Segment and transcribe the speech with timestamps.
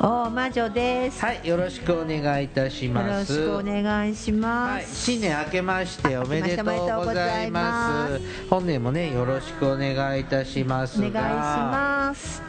[0.00, 1.20] お魔女です。
[1.24, 3.38] はい、よろしくお願いいたしよます。
[3.38, 5.04] ろしくお願いしはい、ます。
[5.04, 8.20] 新年明けましておめでとうごございまます
[8.50, 12.42] 本年もねよろしくお願いいたしますがお願いします。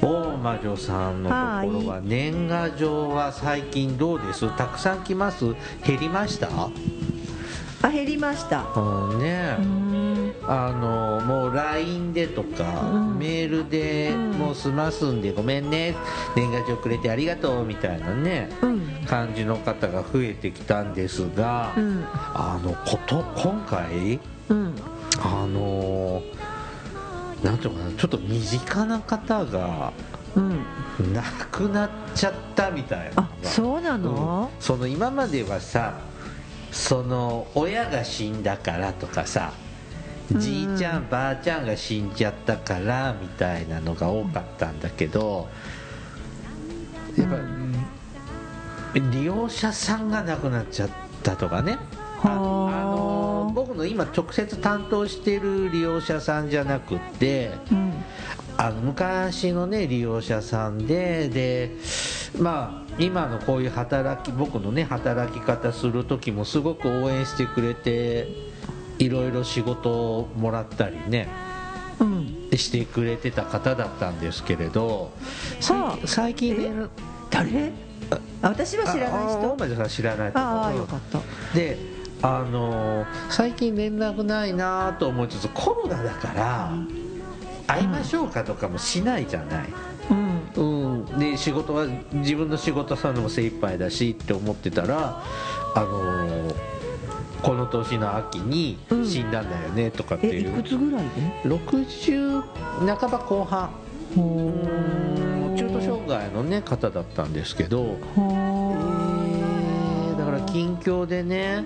[0.00, 1.34] 大魔女さんのと
[1.78, 4.56] ころは年賀状は最近どうです？
[4.56, 5.44] たくさん来ます？
[5.84, 6.48] 減りました？
[7.82, 8.62] あ、減りました。
[8.74, 10.15] うんね。
[10.48, 15.96] あのもう LINE でとか、うんメールでうんもう済ますんでごめんね
[16.36, 18.86] 年賀状くれてありがとうみたいなねうん。
[19.06, 22.04] 感じの方が増えてきたんですが、うん。
[22.12, 24.74] あのこと今回うん。
[25.20, 26.22] あの
[27.42, 29.92] なんていうのかなちょっと身近な方が
[30.34, 30.64] うん。
[31.12, 34.50] 亡くなっちゃったみたいなあ、そうなの？
[34.54, 35.98] うん、その今まではさ
[36.70, 39.65] その親が死んだからとかさうん
[40.32, 45.48] じいちゃんばあちゃんが死んじゃったからみたいなのが多かったんだけど
[47.16, 50.90] やっぱ、利用者さんが亡くなっちゃっ
[51.22, 51.78] たとかね。
[52.22, 57.92] あの僕の今直接担当してる利用者さんじゃなくってうん。
[58.58, 61.76] あの昔のね利用者さんでで
[62.38, 68.28] まあ今のこういう働き僕のね働き方する時もすごく応援してくれて
[68.98, 71.28] いろいろ仕事をもらったりね
[72.00, 72.48] うん。
[72.56, 75.12] してくれてた方だったんですけれど
[75.60, 76.86] 最はあ近最近ね
[77.30, 77.72] 誰？
[78.10, 79.56] あ、私は知らないああ大人。
[79.56, 81.20] 前さん知らないああ、よかった。
[81.54, 81.76] で
[82.22, 86.72] あのー最近連絡ないなと思いつつコロナだから
[87.66, 89.68] 会いましょうかとかもしないじゃない、
[90.56, 91.04] うん。
[91.08, 95.22] うん、で仕事は自分の仕事さんのも精一杯だしって思ってたら
[95.74, 96.75] あのー
[97.42, 99.06] この年の秋にうん。
[99.06, 101.04] 死んだんだよねとかってえ、い、いうくつぐらい
[101.44, 102.42] で？60
[102.96, 103.70] 半ば後半。
[104.14, 107.98] 中途障害の、ね、方だったんですけど。
[108.16, 108.96] は
[110.18, 111.64] だから近況でね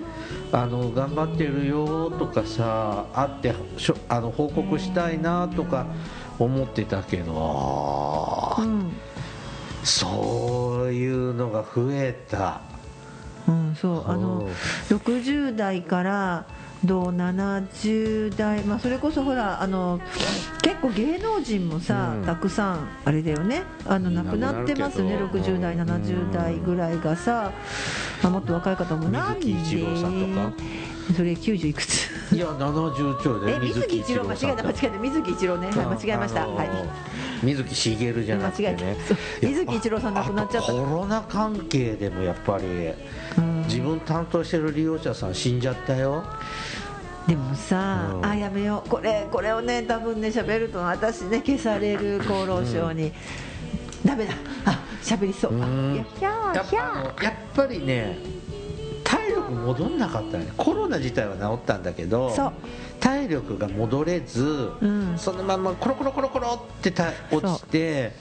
[0.51, 3.55] あの頑張ってるよとかさ会って
[4.09, 5.87] あの報告したいなとか
[6.37, 8.91] 思ってたけど、うん。
[9.83, 12.61] そういうのが増えた
[13.51, 14.09] うん、そう。
[14.09, 14.47] あのうん
[14.97, 16.45] 60代から
[16.83, 20.01] どう70代、まあ、それこそほらあの
[20.63, 22.25] 結構芸能人もさ、うん。
[22.25, 23.63] たくさんあれだよね。
[23.85, 25.17] あの亡くなってますよね。
[25.17, 25.57] 亡くなるけど。
[25.57, 27.51] 60代70代ぐらいがさ、
[28.23, 29.47] まあ、もっと若い方もなんで
[31.15, 32.10] それ90いくつ？
[32.33, 34.97] いや70兆でえ水木一郎間違えた間違えた。
[34.99, 36.69] 水木一郎ね、はい、間違えました、あのーはい。
[37.43, 38.97] 水木しげるじゃなくて間違えね
[39.41, 40.71] 水木一郎さん亡くなっちゃった。
[40.71, 42.65] コロナ関係でもやっぱり
[43.37, 43.63] うん。
[43.63, 46.23] 自分担当してる利用者さん死んじゃったよ。
[47.27, 48.25] でもさ、うん。
[48.25, 48.89] あやめよう。
[48.89, 53.11] これこれをね多分ね喋ると私ね消される厚労省に、
[54.05, 54.33] ダメだ。
[54.65, 58.30] あ喋りそう、やっぱりね体
[59.51, 60.51] 力戻んなかったね。
[60.57, 62.33] コロナ自体は治ったんだけど
[62.99, 65.13] 体力が戻れず、うん。
[65.17, 68.11] そのままコロコロコロコロってた落ちて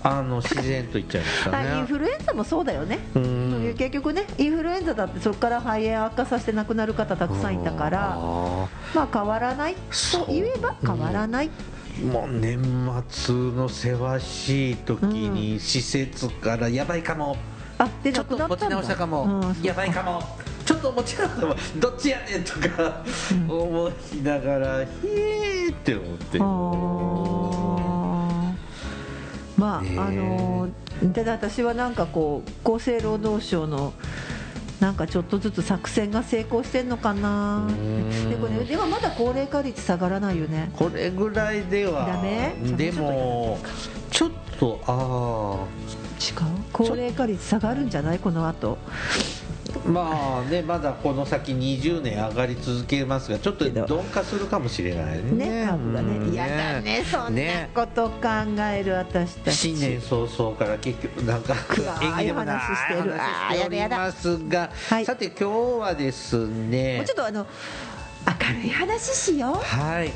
[0.00, 1.56] あの自然といっちゃいましたね。
[1.56, 3.74] あインフルエンザもそうだよね、うん。
[3.76, 9.74] 結局ねインフルエンザだってそこから肺炎悪化させて亡くなる方たくさんいたからあまあ変わらない。
[9.74, 12.60] と言えば変わらない、ーもう年
[13.08, 17.36] 末のせわしい時に施設からやばいかも、
[17.78, 20.22] あでちょっと持ち直したかも、うんやばいかも
[20.68, 23.02] ちょっと持ち直したかもどっちやねんとか
[23.48, 26.38] 思いながら、ひえーって思って。
[29.56, 29.82] まあ、あ
[30.12, 30.68] の
[31.14, 33.94] ただ私はなんかこう厚生労働省の
[34.78, 37.66] なんかちょっとずつ作戦が成功してんのかな。
[37.66, 38.28] うん。
[38.28, 40.70] でもねでもまだ高齢化率下がらないよね。
[40.76, 42.04] これぐらいでは。
[42.04, 42.54] ダメ？
[42.76, 43.58] でも
[44.10, 44.30] ちょっ
[44.60, 45.66] とあ
[46.20, 46.36] 違う？
[46.74, 48.18] 高齢化率下がるんじゃない？
[48.18, 48.76] この後。
[48.84, 49.37] あ
[49.86, 55.32] まあねまだこの先20年上がり続けますがちょっと鈍化するかもしれないね。
[55.32, 56.30] ね株がうん。
[56.30, 58.18] ね嫌だねそんなねこと考
[58.72, 59.56] える私たち。
[59.56, 61.54] 新年早々から結局なんか
[62.02, 65.04] 縁起でもない話してる話しておりますが、はい。
[65.04, 65.44] さて今日
[65.80, 66.96] はですね。
[66.96, 67.46] もうちょっとあの
[68.26, 69.54] 明るい話しよう。
[69.56, 70.12] はい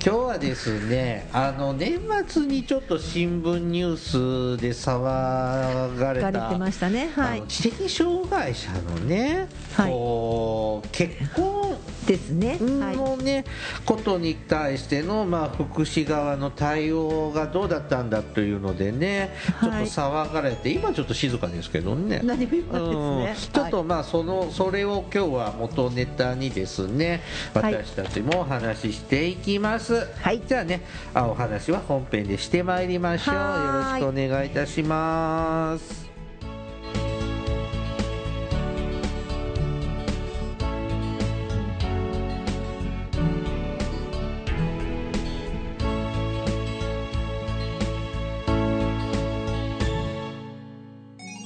[0.00, 7.10] 今日はですねあの年末にちょっと新聞ニュースで騒がれたましたね。
[7.14, 7.42] はい。
[7.48, 9.90] 知的障害者のね、はい。
[9.90, 12.58] こう結婚ですね。
[12.80, 12.96] はい。
[12.96, 13.44] のね、
[13.84, 19.88] ことに対しての、まあ、福祉側の対応がどうだったんだというのでね、はい。
[19.88, 22.20] ちょっと騒がれて今ちょっと静かですけどね。
[22.22, 23.52] 何も今うんですね。
[23.52, 27.22] ちょっとまあそのそれを今日は元ネタにですね
[27.54, 27.74] はい。
[27.74, 30.42] 私たちもお話ししていきます、はい。
[30.46, 30.82] じゃあね
[31.14, 33.34] あお話は本編でしてまいりましょう。
[33.34, 36.08] よろしくお願いいたします。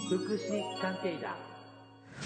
[0.08, 1.34] 福祉探偵団。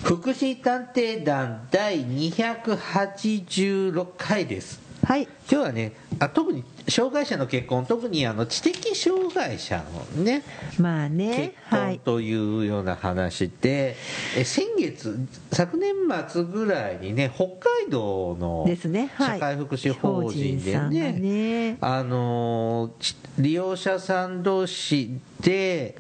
[0.04, 5.23] 福祉探偵団第286回ですはい。
[5.23, 9.85] 今日はねあ特に障害者の結婚特にあの知的障害者
[10.17, 10.43] のね
[10.81, 11.99] まあね結はい。
[11.99, 13.94] 婚というような話で、
[14.37, 15.17] え先月
[15.53, 15.94] 昨年
[16.29, 19.12] 末ぐらいにね北海道のですね。
[19.14, 19.38] はい。
[19.38, 21.12] 社会福祉法人で法人さんがね。
[21.12, 25.94] ねあのち利用者さん同士で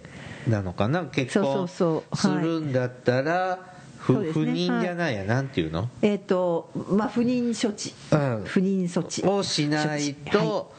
[0.48, 1.68] なのかな結そう婚そう
[2.16, 2.34] すそう。
[2.34, 2.44] はい。
[2.44, 3.75] るんだったら、ふそうですね
[4.14, 5.88] 不妊じゃないや、なんていうの？
[6.02, 8.44] えっ、とまあ不妊処置、うん。
[8.44, 9.26] 不妊措置。
[9.26, 10.72] をしないと、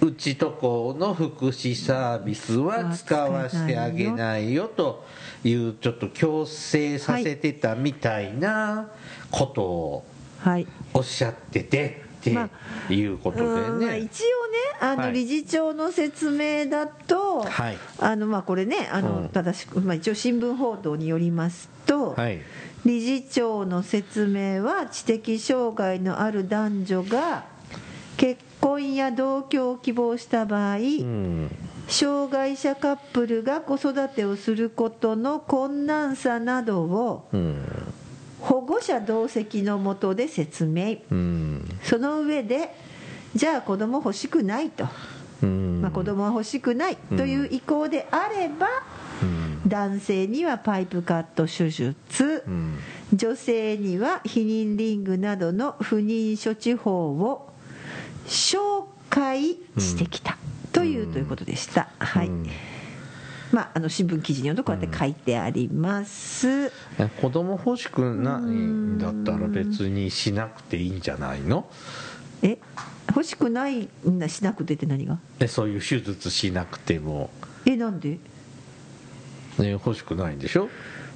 [0.00, 5.04] うちとこの福祉サービスは使わせてあげないよと
[5.44, 8.90] いうちょっと強制させてたみたいな
[9.30, 10.04] ことを
[10.38, 10.66] はい。
[10.94, 12.50] おっしゃっててってま
[12.90, 15.12] いうことうんでね、まあ一応ねあのはい。
[15.14, 17.78] 理事長の説明だと、はい。
[17.98, 19.28] あのまあこれねあの、うん。
[19.30, 22.40] 正しく、まあ、一応新聞報道によりますと、はい。
[22.84, 27.44] 理事長の説明は知的障害のある男女が
[28.16, 31.50] 結婚や同居を希望した場合、うん。
[31.88, 37.64] 障害者カップルが子育てをすることの困難さなどをうん
[38.40, 40.96] 保護者同席のもとで説明。
[41.10, 41.68] うん。
[41.82, 42.74] その上で
[43.34, 44.86] じゃあ子供欲しくないと、
[45.42, 45.80] うん。
[45.80, 48.66] まあ、子供は欲しくないという意向であれば、
[49.22, 49.68] うん。
[49.68, 52.78] 男性にはパイプカット手術、うん。
[53.12, 57.50] 女性には避妊リングなどの不妊処置法を
[58.26, 60.38] 紹介してきた、
[60.72, 62.46] というということでした、はい、うん
[63.52, 66.70] まああの新聞記事によるとこうやって書いてあります、え
[67.20, 71.66] 子供欲しくないんだったら別にしなくていいんじゃないの？
[72.42, 72.58] え
[73.08, 75.18] 欲しくないんだしなくてって何が？
[75.40, 77.30] えそういう手術しなくても、
[77.66, 78.18] えなんで？
[79.58, 80.68] ね、欲しくないんでしょ？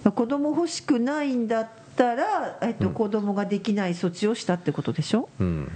[0.05, 5.29] 子供欲しくないんだったら、えっと、子供ができない措置をしたってことでしょ？
[5.39, 5.71] うん。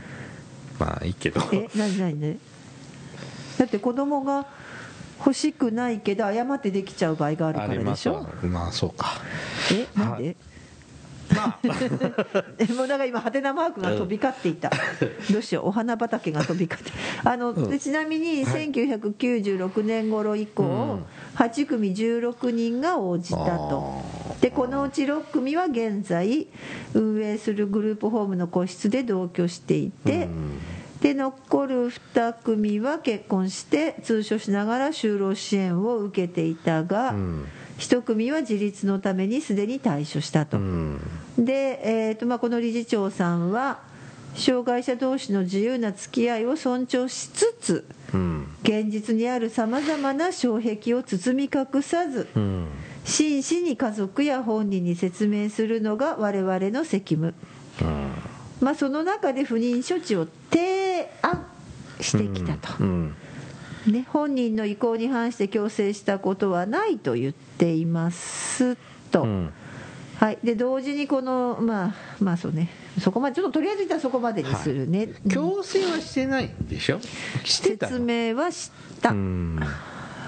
[0.78, 1.40] まあいいけど。
[1.52, 2.38] え何何ね
[3.58, 4.46] だって子供が
[5.18, 8.14] 欲しくないけど誤ってできちゃう場合があるからでしょ？
[8.14, 9.06] まあまあそうか。
[9.72, 10.36] えなんで、
[11.34, 11.58] まあ。
[12.58, 14.70] えもうだから今ハテナマークが飛び交っていた、
[15.30, 16.92] どうしようお花畑が飛び交って。
[17.24, 17.68] あの、うん。
[17.70, 21.04] でちなみに1996年頃以降、うん。
[21.36, 24.02] 8組16人が応じたと。
[24.30, 26.46] あでこのうち6組は現在
[26.94, 30.60] 運営するグループホームの個室で同居していて、うん
[31.00, 31.74] で残る
[32.14, 37.44] 2組は結婚して通所しながら就労支援を受けていたが、うん。
[37.78, 40.58] 1組は自立のためにすでに退所したと。
[40.58, 41.00] うん。
[41.38, 43.78] で、えーとまあ、この理事長さんは
[44.34, 48.48] 障害者同士の自由な付き合いを尊重しつつうん。
[48.62, 52.66] 現実にあるさまざまな障壁を包み隠さずうん。
[53.04, 57.34] 真摯に家族や本人に説明するのが我々の責務、
[57.80, 58.10] うん。
[58.60, 60.77] まあ、その中で不妊処置を提
[61.22, 61.46] 案
[62.00, 63.14] してきたと、うん
[63.86, 68.76] ね、本人の意向に反して強制したことはないと言っています
[69.10, 69.22] と。
[69.22, 69.50] うん。
[70.18, 72.70] はい、で同時にこのまあまあそうね。
[73.00, 76.98] そこまでちょっととりあえず一旦そこまでにするね、うん強制はしてないんでしょ？
[77.44, 78.04] 説の？
[78.04, 79.60] 明はした、うん。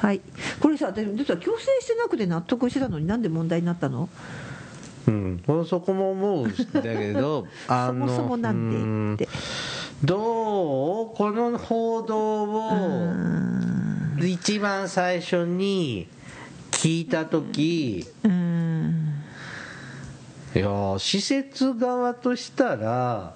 [0.00, 0.20] はい。
[0.60, 4.08] これさでも実は強制してなくて納得してたのになんで問題になったの？
[5.08, 9.32] うん、俺そこも思うんだけどあ そもそもなんでって。
[10.02, 10.06] うん。
[10.06, 12.70] どうこの報道うを
[13.12, 14.18] ん。
[14.22, 16.06] 一番最初に
[16.70, 19.14] 聞いた時うん。
[20.54, 23.34] いやー施設側としたら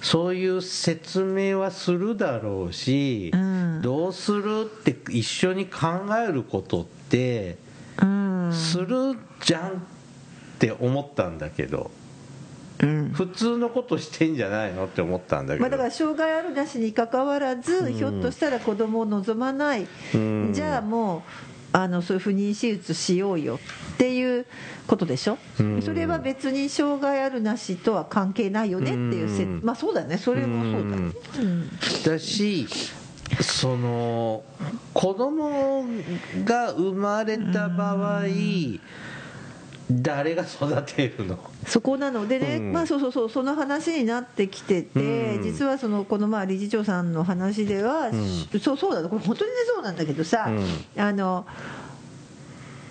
[0.00, 3.80] そういう説明はするだろうし、うん。
[3.82, 5.86] どうするって一緒に考
[6.28, 7.56] えることって
[8.02, 8.50] うん。
[8.52, 9.86] するじゃん
[10.64, 11.90] って思ったんだけど
[12.80, 13.10] うん。
[13.10, 20.50] 普通のことしてんじゃないのって思ったんだけど、まあ、だから障害あるなしにかかわらず、ひょっとしたら子供を望まない、うん。
[20.52, 21.22] じゃあもう
[21.76, 23.60] あのそういう不妊手術しようよ
[23.94, 24.46] っていう
[24.86, 25.82] ことでしょ、うん。
[25.82, 29.60] それは別に障害あるなしとは関係ないよねっていうせ、うん。
[29.62, 30.18] まあそうだよね。
[30.18, 31.70] それもそうだうん。
[32.04, 32.66] だし
[33.40, 34.42] その
[34.92, 35.84] 子供
[36.44, 38.24] が生まれた場合、
[39.90, 41.38] 誰が育てるの？
[41.66, 42.72] そこなのでね、うん。
[42.72, 45.42] まあそうそうそうその話になってきてて、うん。
[45.42, 48.12] 実はそのこのまあ理事長さんの話では、ん。
[48.60, 50.50] そうそうだこれ本当にねそうなんだけどさ、
[50.96, 51.46] うあの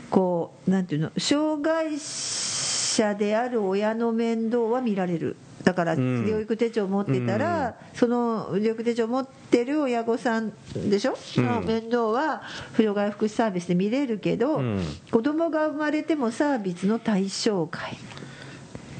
[0.09, 6.25] こうなんていうの障害者である親の面倒は見られるだからうん。
[6.25, 10.51] 療育手帳持ってたら、その療育手帳持ってる親御さん
[10.89, 12.41] でしょ、の面倒は
[12.73, 14.83] 不障害福祉サービスで見れるけど、うん。
[15.11, 17.97] 子供が生まれてもサービスの対象外。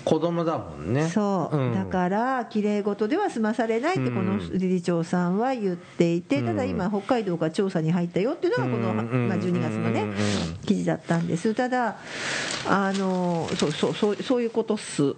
[0.06, 1.08] 子供だもんね。
[1.08, 1.74] そう、ん。
[1.74, 9.30] だからきれい事では済まされないってこの理事長さんは言っていて、ただ今北海道が調査に入ったよっていうのがこの、うん。
[9.30, 10.14] まあ、12月のね、うん。
[10.66, 11.54] 記事だったんです。
[11.54, 11.98] ただ
[12.68, 15.16] あのそうそうそうそういうことっす、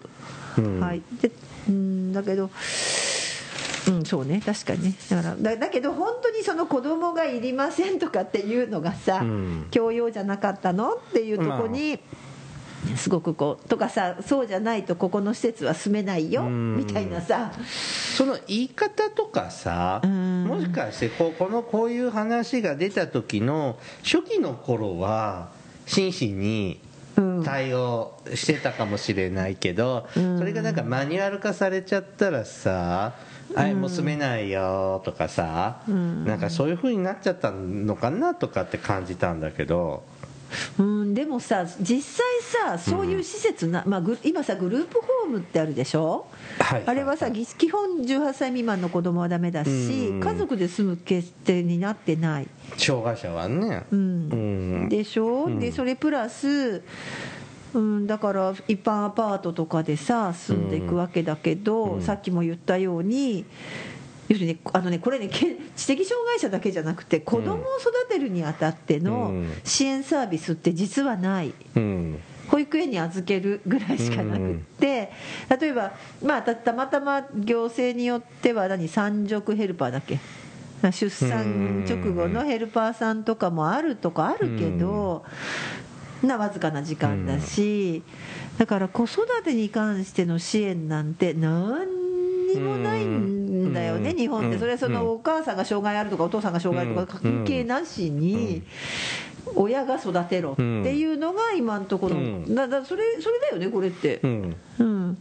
[0.57, 0.79] うん。
[0.79, 1.01] はい。
[1.21, 1.31] で
[1.67, 2.49] うんだけど
[3.87, 4.41] うん、そうね。
[4.43, 4.95] 確かにね。
[5.09, 9.67] だからだだけど本当にその子供がいりませんとかっていうのがさ、うん。
[9.71, 11.99] 教養じゃなかったのっていうとこに、
[12.97, 16.77] すごくこうとかさそうじゃないとここの施設は住めないようん。
[16.77, 17.51] みたいなさ。
[18.15, 20.45] その言い方とかさうん。
[20.45, 25.49] もしかしてこうこのこういう話が出た時の初期の頃は
[25.85, 26.84] 真摯にうん
[27.43, 30.37] 対応してたかもしれないけど、うん。
[30.37, 33.13] それがなんかマニュアル化されちゃったらさ
[33.55, 36.25] 「あいもう住めないよ」とかさ、うん。
[36.25, 40.03] なんかそういう風になっちゃったのかなとかって感じたんだけど
[40.77, 42.25] うん、でもさ実際
[42.77, 46.27] さそういう施設な、まあ、ぐ今さグループホームってあるでしょ、
[46.59, 46.83] はい。
[46.85, 50.19] あれはさぎ基本18歳未満の子供はダメだし、うん。
[50.19, 52.47] 家族で住む決定になってない、
[52.77, 53.85] 障害者はね。
[53.91, 54.29] うん。
[54.31, 54.35] う
[54.85, 54.89] ん。
[54.89, 55.59] でしょ、うん。
[55.59, 56.83] でそれプラス、
[57.73, 62.01] うん、だから一般アパートとかでさ住んでいくわけだけど、うん。
[62.01, 63.45] さっきも言ったように
[64.27, 69.51] 要するにあのねこれねけ知的障害者だけじゃなくて子供を育てるにあたってのうん。
[69.63, 71.53] 支援サービスって実はない。
[71.75, 72.19] うん。
[72.47, 75.11] 保育園に預けるぐらいしかなくって、
[75.59, 80.19] 例えば、まあ、たたまたま行政によっては何産褥ヘルパーだっけ？
[80.91, 85.25] 出産直後のヘルパーさんとかもあるとかあるけど、
[86.21, 88.03] なわずかな時間だし、
[88.59, 91.87] だから子育てに関しての支援なんて何
[92.53, 94.17] にもないんだよね、うん。
[94.17, 98.63] 日本って、それはそのお母さんが障害あるとか、お父さんが障害とか関係なしに。
[99.53, 100.61] 親が育てろって
[100.95, 102.55] いうのが今のところ、うん。
[102.55, 104.19] だだそれそれだよねこれって。
[104.23, 104.55] う、ん。
[104.79, 105.17] うん、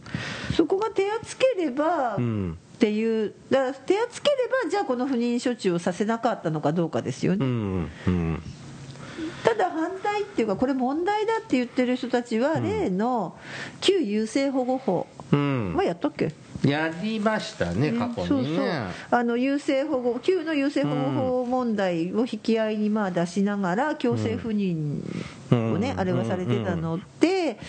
[0.55, 2.57] そこが手厚ければ、うん。
[2.75, 3.33] っていう。
[3.49, 7.89] だから手厚ければじゃあこの不妊処置をさせなかったのかどうかですようね、ん。
[8.07, 8.43] うん。
[9.43, 13.37] ただ反対っていうかこれ問題だって言ってる人たちは例の
[13.79, 15.75] 旧優生保護法うん。
[15.75, 16.33] はやったっけ、
[16.65, 18.87] やりましたね過去にね。
[19.11, 25.01] あの優生保護旧の優生保護法問題を引き合いにまあ出しながら強制不妊
[25.51, 25.99] をね、うん。
[25.99, 27.59] あれはされてたので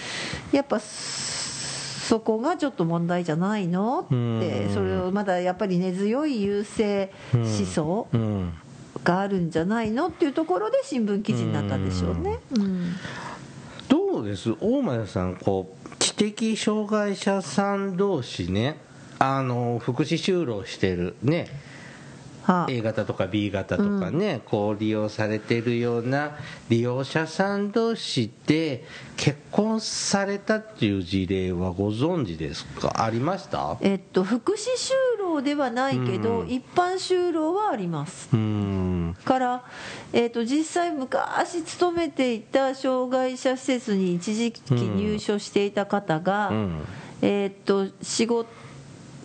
[0.50, 4.00] やっぱそこがちょっと問題じゃないの？
[4.00, 4.16] って、う
[4.70, 4.74] ん。
[4.74, 8.52] それをまだやっぱり根強い優生思想うん。
[9.04, 10.08] があるんじゃないの？
[10.08, 12.38] っていうところで新聞記事になったんでしょうね。
[12.56, 12.94] うん。
[13.88, 14.54] どうです？
[14.60, 18.78] 大前さんこう知的障害者さん同士ね
[19.18, 21.48] あの福祉就労してるね。
[22.42, 22.70] はあ。
[22.70, 26.36] A 型とか B 型とかね、こう利用されてるような
[26.68, 28.84] 利用者さん同士で
[29.16, 33.04] 結婚されたっていう事例はご存知ですか？
[33.04, 33.76] ありました？
[33.80, 34.56] えっと、福祉
[35.18, 36.48] 就労ではないけど、うん。
[36.48, 38.28] 一般就労はあります。
[38.32, 39.16] うーん。
[39.24, 39.64] から、
[40.12, 46.84] えー、と実際昔勤めていた障害者施設に一時期入所していた方が、うん。
[47.22, 48.46] えー、と仕事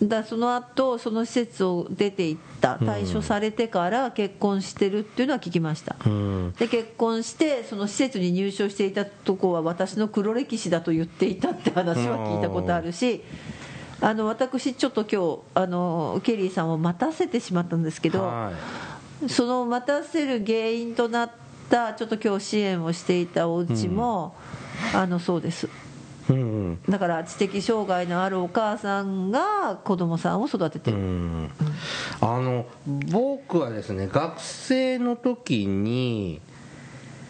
[0.08, 6.52] だその後その施設を出ていった退所されてから結婚してるっていうのは聞きました、うん。
[6.58, 13.22] で結婚してその施設に入所していたとこは私の黒歴史だと言っていたって話は聞いたことあるし
[14.00, 18.52] あの私ちょっと今日あのケリーさんを待たせてしまったんですけど、は
[19.28, 21.30] その待たせる原因となっ
[21.70, 24.34] たちょっと今日支援をしていたお家も、
[24.92, 25.66] あのそうです。
[25.66, 25.68] い
[26.32, 31.50] うんだから知的障害のあるお母さんが子供さんを育ててうる、ん。
[32.20, 32.66] あの
[33.10, 36.40] 僕はですね学生の時に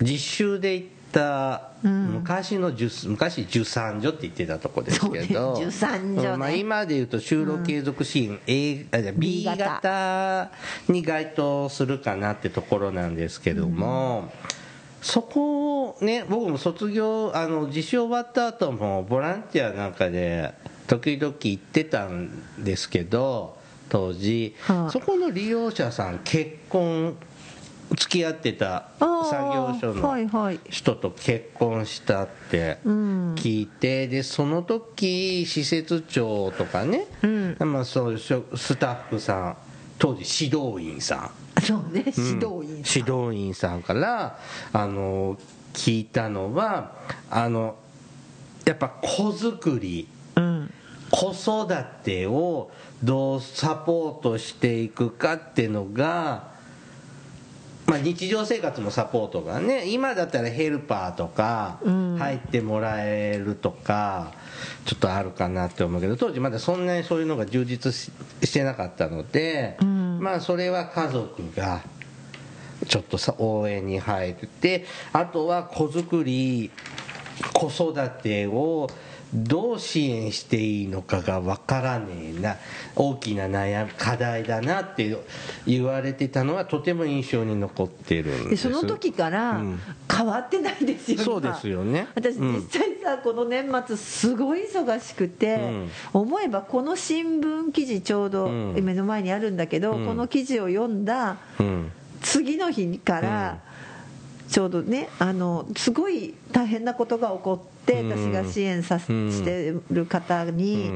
[0.01, 6.37] 実習で行った、昔の受昔受産所って言ってたとこですけど、そうね受産所ね。
[6.37, 10.51] まあ、今でいうと就労継続支援、A あじゃあ B 型
[10.89, 14.33] に該当するかなってところなんですけども、
[15.03, 20.55] そこをね僕も卒業あの実習終わった後もボランティアなんかで
[20.87, 27.17] 時々行ってたんですけど当時、はあそこの利用者さん結婚
[27.91, 33.35] 付き合ってた作業所の人と結婚したってうん。
[33.35, 37.57] 聞いてでその時施設長とかね、うん。
[37.61, 39.57] まあ、そうしょスタッフさん
[39.99, 41.31] 当時指導員さん
[41.63, 42.05] そうね。
[42.17, 44.39] 指導員さん、指導員さんから
[44.73, 45.39] あの
[45.73, 46.93] 聞いたのは
[47.31, 47.77] あの
[48.65, 50.09] やっぱ子作り。
[50.37, 50.71] うん。
[51.11, 51.69] 子育
[52.03, 52.71] てを
[53.05, 56.53] どうサポートしていくかっていうのが、
[57.87, 62.17] まあ、日常生活のサポートがね今だったらヘルパーとかうん。
[62.19, 64.33] 入ってもらえるとか
[64.87, 68.11] ちょっとあるかなって思うけど当時まだそんなにそういうのが充実し
[68.45, 71.83] してなかったので、うんまあそれは家族が
[72.87, 76.71] ちょっとさ応援に入ってあとは子作り
[77.53, 78.89] 子育てを
[79.35, 82.57] どう支援していいのかがわからねえな。
[82.95, 85.17] 大きな悩み課題だなって
[85.67, 89.81] 言われてたのはとても印象に残ってるんでですその時からうん。
[90.15, 92.09] 変わってないですよ、今そうですよね。
[92.15, 92.55] 私うん。
[92.57, 95.91] 実際さ、この年末すごい忙しくて、うん。
[96.13, 98.85] 思えばこの新聞記事ちょうどうん。
[98.85, 100.07] 目の前にあるんだけど、うん。
[100.07, 101.91] この記事を読んだうん。
[102.21, 103.59] 次の日から、
[104.49, 108.09] ちょうどねあのすごい大変なことが起こって、うん。
[108.11, 110.91] 私が支援させうんしてる方に、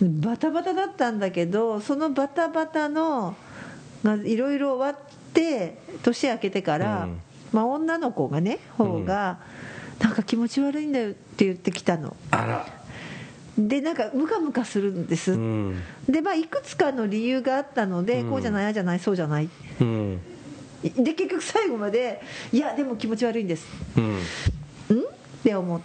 [0.00, 3.36] バタバタだったんだけどそのバタバタの
[4.02, 7.20] がいろいろ終わって年明けてから、うん。
[7.52, 9.38] まあ、女の子がね方が、
[10.00, 12.16] なんか気持ち悪いんだよって言ってきたの。
[12.30, 12.66] あら。
[13.56, 15.80] でなんかムカムカするんです、うん。
[16.08, 18.30] でまあいくつかの理由があったので、うん。
[18.30, 19.48] こうじゃないああじゃないそうじゃない。
[19.80, 20.20] うん。
[20.82, 22.20] で結局最後まで
[22.52, 23.66] いやでも気持ち悪いんです。
[23.96, 24.04] うん。
[24.14, 24.18] ん？
[24.18, 24.18] っ
[25.44, 25.80] て思っ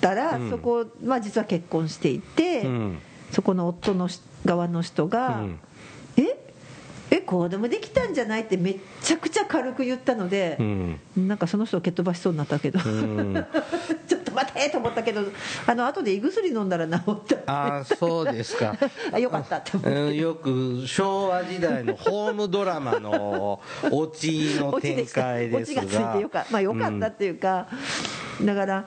[0.00, 0.50] たら、うん。
[0.50, 2.98] そこ、まあ、実は結婚していて、うん。
[3.32, 5.58] そこの夫のし側の人が「うん。
[6.16, 6.36] え？
[7.10, 11.00] え子供できたんじゃない?」ってめっちゃくちゃ軽く言ったのでう、ん。
[11.16, 13.34] なんかその人を蹴っ飛ばしそうになったけど、うん。
[14.06, 15.22] ちょっと待てと思ったけど
[15.66, 17.52] あの後で胃薬飲んだら治った。
[17.52, 18.76] ああそうですか。
[19.12, 19.90] あ よかったって思って。
[19.90, 25.82] うんよく昭和時代のホームドラマのオチの展開ですが。
[25.82, 27.66] オチがついてよか,、まあ、よかったっていうか、
[28.42, 28.86] だから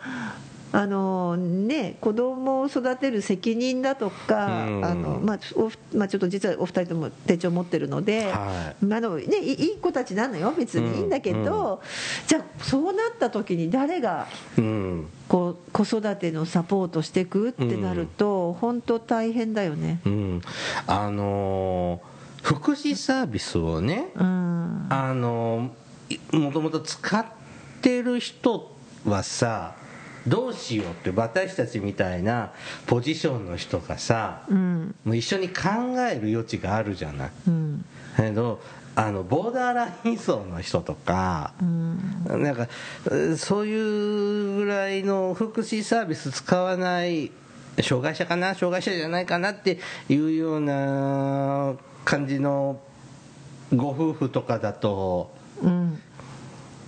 [0.72, 4.86] あのね子供を育てる責任だとか、うん。
[4.86, 11.82] あのまあおまあ、ちょっと実はお二人とも手帳持ってるので、はあのね、いいい子たちなのよ別にいいんだけど、
[12.28, 14.28] じゃあそうなった時に誰が
[14.58, 15.08] うん。
[15.28, 20.00] こう子育てのサポートしていくってなると、本当大変だよね。
[20.06, 20.42] うん。
[20.88, 22.10] あのー
[22.42, 24.88] 福祉サービスをねうん。
[24.90, 27.26] あのーもともと使っ
[27.82, 29.76] てる人はさ
[30.30, 32.52] どうしようって私たちみたいな
[32.86, 34.96] ポジションの人がさうん。
[35.04, 35.64] もう一緒に考
[36.10, 37.32] える余地があるじゃない。
[37.48, 37.86] うん。
[38.18, 38.62] だけど
[38.96, 42.24] あのボーダーライン層の人とかうん。
[42.44, 42.68] なんか
[43.08, 47.32] えーそういうぐらいの福祉サービス使わない
[47.82, 51.74] 障害者かな障害者じゃないかなっていうような
[52.06, 52.80] 感じの
[53.74, 56.00] ご夫婦とかだとうん。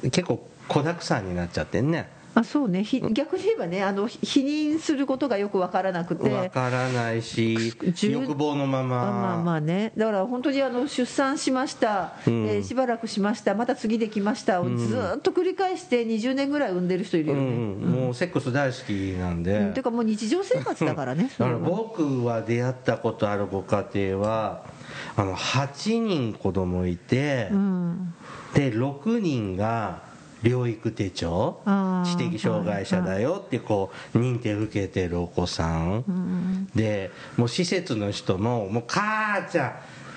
[0.03, 2.83] 結構子だくさんになっちゃってんねあそうね。
[2.83, 6.29] ひ逆に言えばねあのひ否認することがよく分からなくて。
[6.29, 9.09] わからないし十欲望のまま。
[9.09, 9.91] あまあまあね。
[9.97, 12.47] だから本当にあの出産しました、うん。
[12.47, 13.53] えーしばらくしました。
[13.53, 14.61] また次できました。
[14.61, 19.73] をずーっと繰り返して20年ぐらい産んでる人いるよね、うん、もうセックス大好きなんで、うん。
[19.73, 21.29] ていうかもう日常生活だからね。
[21.35, 24.63] そ だから僕は出会ったことあるご家庭は
[25.17, 28.13] あの8人子供いて、うん。
[28.53, 30.10] で6人が
[30.43, 31.55] 療育手帳
[32.03, 36.67] 知的障害者だよってこう認定受けてるお子さん。
[36.75, 39.73] でもう施設の人も「もう母ちゃん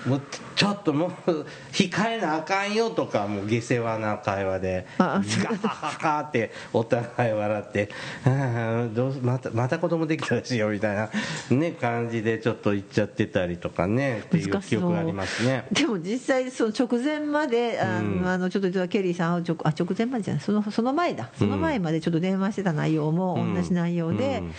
[0.06, 0.20] もう
[0.54, 7.90] ちょっともう控えなあかんよ」とかもう下世話な会話でガあハハハってお互い笑って
[8.24, 11.10] 「ああどうまたまた子供できたですよ」みたいな、
[11.50, 15.64] ね、感じでちょっと言っちゃってたりとかねっていう記憶がありますね。
[15.72, 18.26] でも実際その直前まであの、うん。
[18.26, 20.42] あのちょっと実はケリーさんは直あ直前までじゃない。
[20.42, 21.30] そのその前だ。
[21.38, 23.54] その前までちょっと電話してた内容もうん。
[23.54, 24.52] 同じ内容で、うん。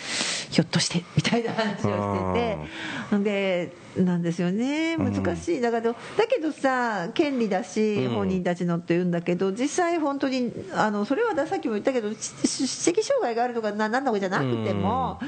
[0.52, 3.20] ひょっとしてみたいな話をしてて。
[3.24, 4.98] でなんですよね。
[4.98, 5.62] 難しい。
[5.62, 8.16] だけどだけどさ権利だしうん。
[8.16, 12.32] 本人たちのって言うんだけど実際本当にあのそれはさっきも言ったけど知
[12.68, 15.20] 知的障害があるとかななんだかじゃなくても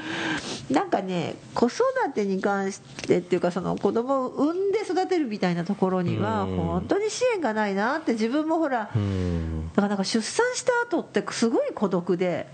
[0.70, 1.82] なんかね子育
[2.14, 12.46] てに関してっていうかその子供を産んで育てるみたいなところにはうん本当に支援がないなって自分もほらうんだからなんか出産した後ってすごい孤独で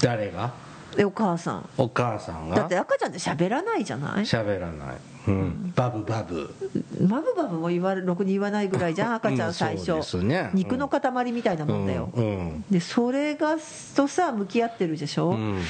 [0.00, 0.52] 誰が
[0.96, 6.52] でお母さんお母さんがだって赤ちゃんって喋らないじゃない喋らない、うん、バブバブ。
[7.00, 10.50] バブバブも言われろくに言わないぐらいじゃん赤ちゃん最初、ね。
[10.54, 12.64] 肉の塊みたいなもんだよ、うんうん。
[12.70, 13.56] でそれが
[13.94, 15.60] とさ向き合ってるでしょ、うん。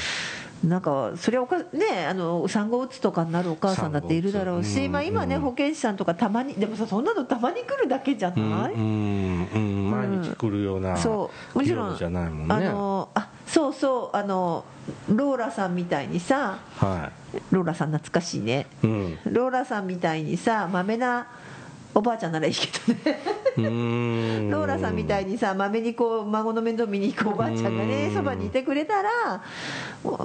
[0.64, 11.58] なんかそれはおかねあの産後うつとかになるお母さんだっているだろうし、まあ、今ねうん保健師さんとかたまにでもさそんなのたまに来るだけじゃない、うんうん毎日来るようなそう。
[11.58, 12.54] もちろん量じゃないもんね。
[12.54, 14.64] あのあそうそうあの
[15.10, 17.12] ローラさんみたいにさは
[17.50, 18.66] ローラさん懐かしいね。
[18.82, 19.18] いうん。
[19.26, 21.26] ローラさんみたいにさまめな
[21.94, 23.20] おばあちゃんならいいけどね。
[23.56, 24.50] うん。
[24.50, 28.14] ローラさんみたいにさまめにこう孫の面倒見に行くおばあちゃんがねうん。
[28.14, 29.42] そばにいてくれたら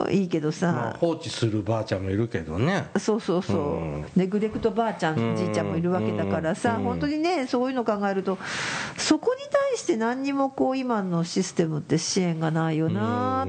[0.09, 2.87] いいけどまあ、さ放置するばあちゃんもいるけどね。
[2.97, 3.57] そうそうそう。
[3.57, 4.05] うん。
[4.15, 6.83] ネグレクトばあちゃうんんじいちゃんもいるわけだからさうん。
[6.83, 8.37] 本当にねそういうの考えると
[8.97, 13.47] そこに対して何にもこう今のシステムって支援がないよなっ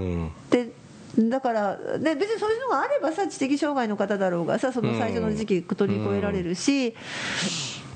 [0.50, 0.78] て。
[1.18, 6.94] だから、ね、別にそういうのがあればさ知的障害の方だろうがさその最初の時期取り越えられるし、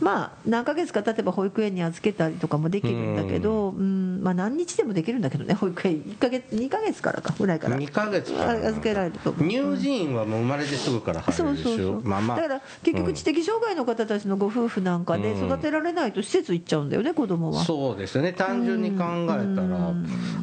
[0.03, 4.21] まあ何ヶ月か経てば保育園に預けたりとかもできるんだけど、うん。
[4.23, 7.79] まあ、何日でもできるんだけどね保育園1ヶ月2ヶ月からかぐらいから。
[7.79, 11.69] 2ヶ月からあ預けられると乳児院はもう生まれてすぐから入そうるでしょ？
[11.69, 15.47] そうそう、まあまあだから結局知的障害の方たちのご夫婦なんかでうん。
[15.47, 17.65] 育てられないと施設行っちゃうんだよね子供は。
[17.65, 18.33] そうですよね。
[18.33, 19.93] 単純に考えたら、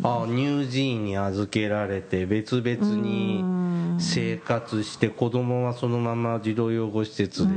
[0.04, 3.44] あ乳児院に預けられて別々に
[4.00, 7.54] 生活して子供はそのまま児童養護施設で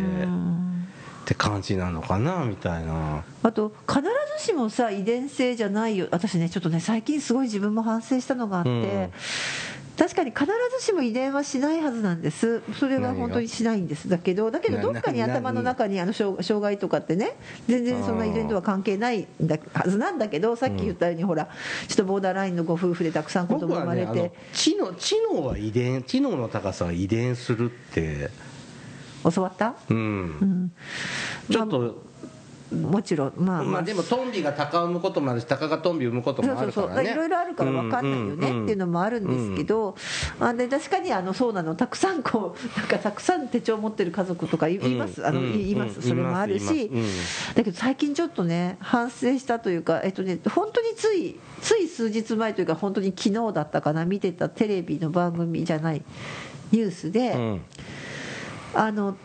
[1.22, 3.24] って感じなのかなみたいな。
[3.42, 4.02] あと必
[4.38, 6.08] ずしもさ遺伝性じゃないよ。
[6.10, 9.12] 私ねちょっとね最近すごい自分も反省したのがあって、うん。
[9.96, 10.46] 確かに必
[10.78, 12.62] ずしも遺伝はしないはずなんです。
[12.80, 14.08] それは本当にしないんです。
[14.08, 17.36] だけどだけどなどっかにな頭の中にあの障障害とかってね
[17.68, 21.48] 全然そんな遺伝とは関係ないんだはずなんだけどさっき言ったように、ほら
[21.86, 28.30] ちょっとボーダーラインのご夫婦でたくさん子僕供生まれて、はね知能知能は遺伝知能の高さは遺伝するって
[29.30, 30.00] 教わった、うん、う
[30.44, 30.72] ん。
[31.50, 32.12] ちょっと、
[32.72, 33.32] もちろん。
[33.36, 33.82] まあまあ。
[33.82, 36.88] でもトンビが鷹を産むこともあるし鷹がトンビを産むこともあそうそうそう。
[36.88, 38.62] るからねいろいろあるから分かんないよね。
[38.62, 39.94] っていうのもあるんですけど、
[40.40, 41.74] あで確かにあのそうなの。
[41.74, 45.46] たくさんこう なんかたくさん手帳持ってる家族とかいいます、あのうん。
[45.48, 45.96] いいます。
[45.96, 46.02] うん。
[46.02, 46.90] それもあるいし、
[47.54, 56.02] だけど最近ちょっとね反省したというかえっとね本当についつい数日前というか本当に昨日だったかな見てたテレビの番組じゃない
[56.70, 57.60] ニュースで、うん
[58.74, 59.16] あの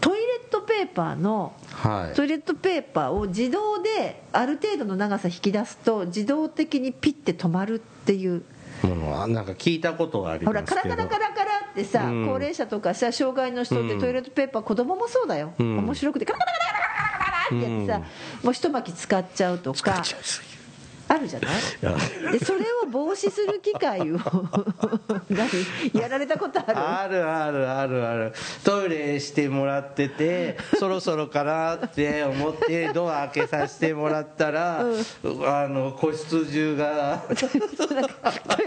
[0.00, 2.14] トイレットペーパーのはい。
[2.14, 8.42] トイレットペーパーを自動である程度の長さ引き出すと自動的にピッて止まるっていう。
[8.84, 10.88] もなんか聞いたことがありほますけど。
[10.88, 12.26] らカラカラカラカラってさ、うん。
[12.26, 14.00] 高齢者とかさ障害の人ってうん。
[14.00, 15.78] トイレットペーパー子供もそうだよ、うん。
[15.78, 17.98] 面白くてカラカラカラカラカラカラってやってさ、
[18.44, 20.02] もう一巻き使っちゃうとか
[21.08, 21.48] あるじゃな
[22.30, 22.32] い？
[22.38, 24.18] でそれを防止する機会を
[25.30, 25.48] 何？
[26.00, 26.78] やられたことある？
[26.78, 28.32] あるあるあるある。
[28.64, 34.84] トイレしてもらっててそろそろかなって思って ドア開けさせてもらったら、あ
[35.68, 37.22] の個室中が。
[37.28, 37.38] トイ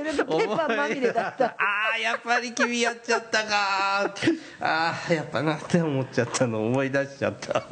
[0.04, 1.46] レットペーパーまみれだった。
[1.62, 4.14] ああやっぱり君やっちゃったか
[4.60, 6.66] ああやっぱなって思っちゃったの。
[6.66, 7.64] 思い出しちゃった。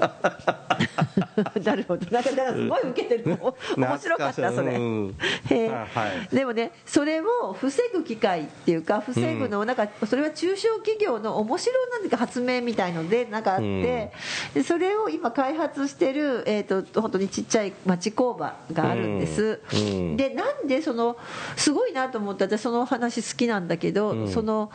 [1.64, 2.06] なるほど。
[2.12, 3.56] なんかすごい受けてるの。
[3.78, 5.16] 面白かったそれ、うん。
[5.50, 5.70] へえ。
[5.70, 14.12] はいでもねそれを防ぐ機会っていうか防ぐのをなんかそれは中小企業の面白いなんか発明みたいのでなんかあって、
[14.54, 19.80] でそれを今開発してる、えー、と本当にちっちゃい町工場があるんです、うん。
[19.80, 21.18] うんでなんでその
[21.56, 24.28] すごいなと思って私その話好きなんだけど、うん。
[24.28, 24.72] その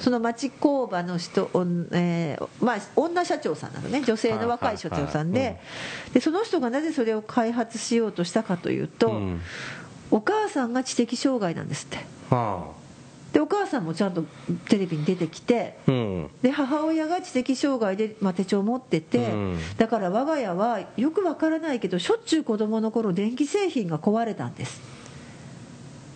[0.00, 1.50] その町工場の人、
[1.92, 4.02] えーまあ、女社長さんなのね。
[4.02, 5.60] 女性の若い社長さんで。
[6.12, 9.19] でその人がなぜそれを開発しようとしたかというと、うん
[10.10, 11.98] お母さんが知的障害なんですって。
[12.30, 12.80] は
[13.32, 14.24] でお母さんもちゃんと
[14.68, 16.30] テレビに出てきてあうん。
[16.42, 19.58] で母親が知的障害で、まあ、手帳を持ってて、うん。
[19.76, 24.80] だから我が家はよくわからないけどしょっちゅう子供の頃電気製品が壊れたんです。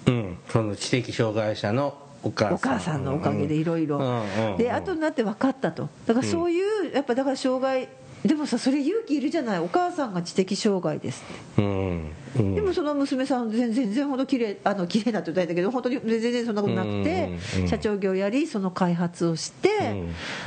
[0.07, 0.38] うん。
[0.49, 2.55] その知的障害者のお母さん。
[2.55, 4.25] お母さんのおかげでいろいろ。
[4.59, 5.88] で後になって分かったと。
[6.07, 7.88] だからそういうやっぱだから障害
[8.25, 9.61] でもさそれ勇気いるじゃない。
[9.61, 11.63] お母さんが知的障害ですって。
[11.63, 12.13] うん。
[12.37, 12.55] うん。
[12.55, 19.69] でもその娘さん全全然ほど綺麗あの綺麗なって言ったんだけど本当に全然そんなことなくて社長業やりその開発をして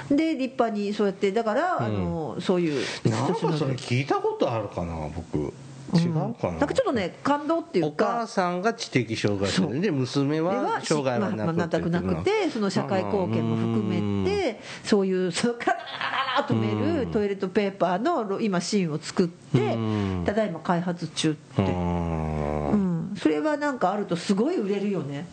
[0.09, 5.53] で立派にそうやってだからあのそういうなんかそれ聞いたことあるかな僕
[5.93, 25.25] 違うかな、なんかちょっとね感動っていうお母かさんが知的障害者でで娘ではは障害はまあまあなくてなくてその社会貢献も含めてそういうそのカラカラと止めるトイレットペーパーの今シーンを作ってうんただいま開発中ってううんんそれはなんかあるとすごい売れるよね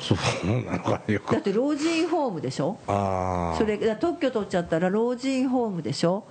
[0.00, 6.24] そうなのかよくだって老人ホームでしょああそれ特許取っちゃったら老人ホームでしょ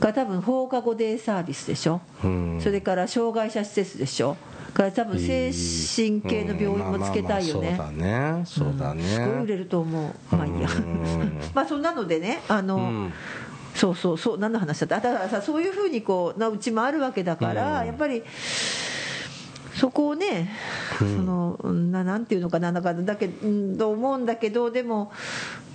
[0.00, 2.00] が多分放課後デイサービスでしょ。
[2.24, 2.60] うん。
[2.60, 4.36] それから障害者施設でしょ。
[4.74, 7.74] から多分精神系の病院もつけたいよね。
[7.76, 8.42] そうだね。
[8.46, 10.36] そうだね、すごい売れると思う。
[10.36, 10.68] まあいいや。
[10.68, 11.40] うん。
[11.54, 13.12] まあそんなのでねあの、うん。
[13.74, 15.08] そうそうそう何の話だった？
[15.08, 17.86] あだからさそういうふうにこうなうちもあるわけだから、うん。
[17.86, 18.22] やっぱり
[19.74, 20.50] そこをね、
[20.98, 25.12] そのうんななんていうのかななんかだけうんと思うんだけどでも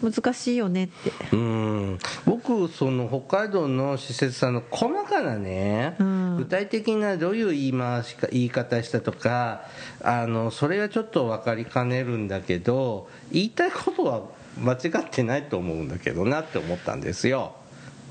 [0.04, 1.12] 難しいよねって。
[1.32, 2.00] うん。
[2.26, 6.38] 僕その北海道の施設さんの細かなね、うん。
[6.38, 9.64] 具体的などういう言い回しか言い方したとか
[10.02, 14.24] あのそれはちょっと分かりかねるんだけど言いたいことは
[14.60, 17.56] 間違ってないと思うんだけどなって思ったんですよ。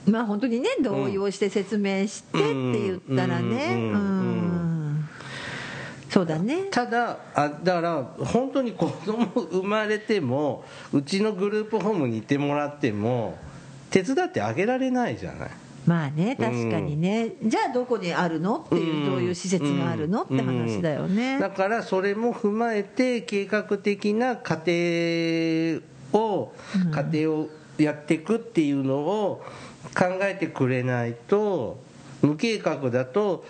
[0.06, 3.74] まあ本当にね同意をして説明してって言ったらね。
[3.74, 4.71] うんううんん
[6.12, 6.64] そうだね。
[6.70, 13.38] ただあだから本当に子供生まれてもうちのグループホームにいてもらっても
[13.90, 15.50] 手伝ってあげられないじゃない。
[15.86, 19.10] まあね確かにね、じゃあどこにあるのっていう、うん。
[19.10, 25.80] どういう施設があるのって話だよね、だからそれも踏まえて計画的な家
[26.12, 26.52] 庭を
[26.92, 27.48] 家庭を
[27.78, 29.42] やっていくっていうのを
[29.98, 31.80] 考えてくれないと
[32.20, 33.44] 無計画だと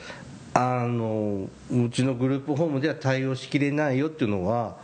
[0.54, 4.76] あのうちのグループホームでは対応しきれないよっていうのは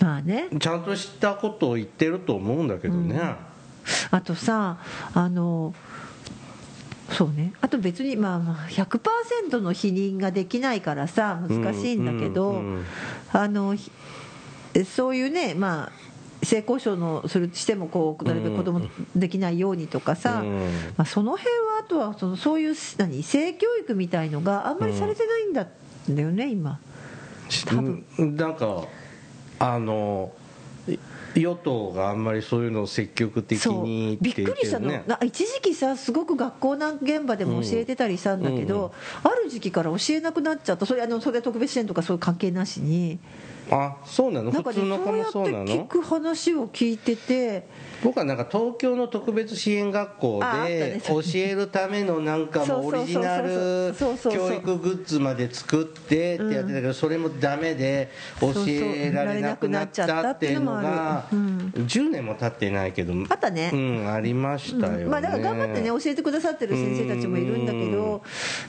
[0.00, 0.48] まあね。
[0.58, 3.20] ちゃんとしたことを言ってると思うんだけどね、
[4.10, 4.78] あとさ
[5.14, 5.74] あの
[7.10, 7.52] そうね。
[7.60, 12.84] あと別にまあまあ100%の否認ができないからさ難しいんだけど、うんうん。
[13.32, 13.90] あのひ
[14.84, 16.07] そういうねまあ
[16.42, 18.80] 性交渉のするしてもこうなるべく子供
[19.16, 20.60] できないようにとかさ、うん。
[20.96, 25.66] まあ、その辺はあとはそのそういう何性教育みたいのがあんまりされてないんだ,、
[26.08, 26.78] ん、だよね今。
[27.66, 28.36] 多分うん。
[28.36, 28.84] なんか
[29.58, 30.32] あの
[31.34, 34.90] 与党があんまりそういうのを積極的にびっくりしたの、
[35.24, 40.86] 一時期さすごく学校なん現場でも教えてたりしたんだけど、ある時期から教えなくなっちゃった。
[40.86, 43.18] それあのそれは特別支援とかそういう関係なしに
[43.70, 44.50] あそうなの？
[44.50, 45.66] なんかね普通の子もそうなの？
[45.66, 47.88] 聞く話を聞いてて。
[48.00, 58.08] 僕はなんか東京の特別支援学校で教えるためのなんかもうオリジナル教育グッズまで作ってってやってたけどそれもダメで
[58.40, 61.48] 教えられなくなっちゃったっていうのがそうそう。
[61.48, 61.72] うん。
[61.72, 63.70] 10年も経ってないけどあったね。
[63.72, 65.04] うんありましたよね。
[65.06, 68.22] まあ、だから頑張ってね教えてくださってる先生たちもいるんだけど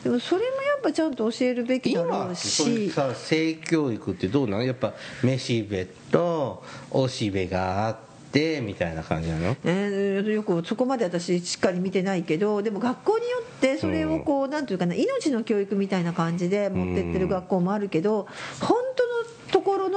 [0.04, 2.90] でもそれもやっぱちゃんと教えるべきだろうし。
[2.90, 4.64] さ性教育ってどうなの？
[4.64, 4.89] やっぱ
[5.24, 7.98] めしべとおしべがあっ
[8.32, 9.56] てみたいな感じなの？
[9.66, 18.28] えーよくそこまで私しっかり見てないけどでも学校によってそれをこうなんていうかな命の教育みたいな感じで持ってってる学校もあるけど
[18.62, 18.79] 本当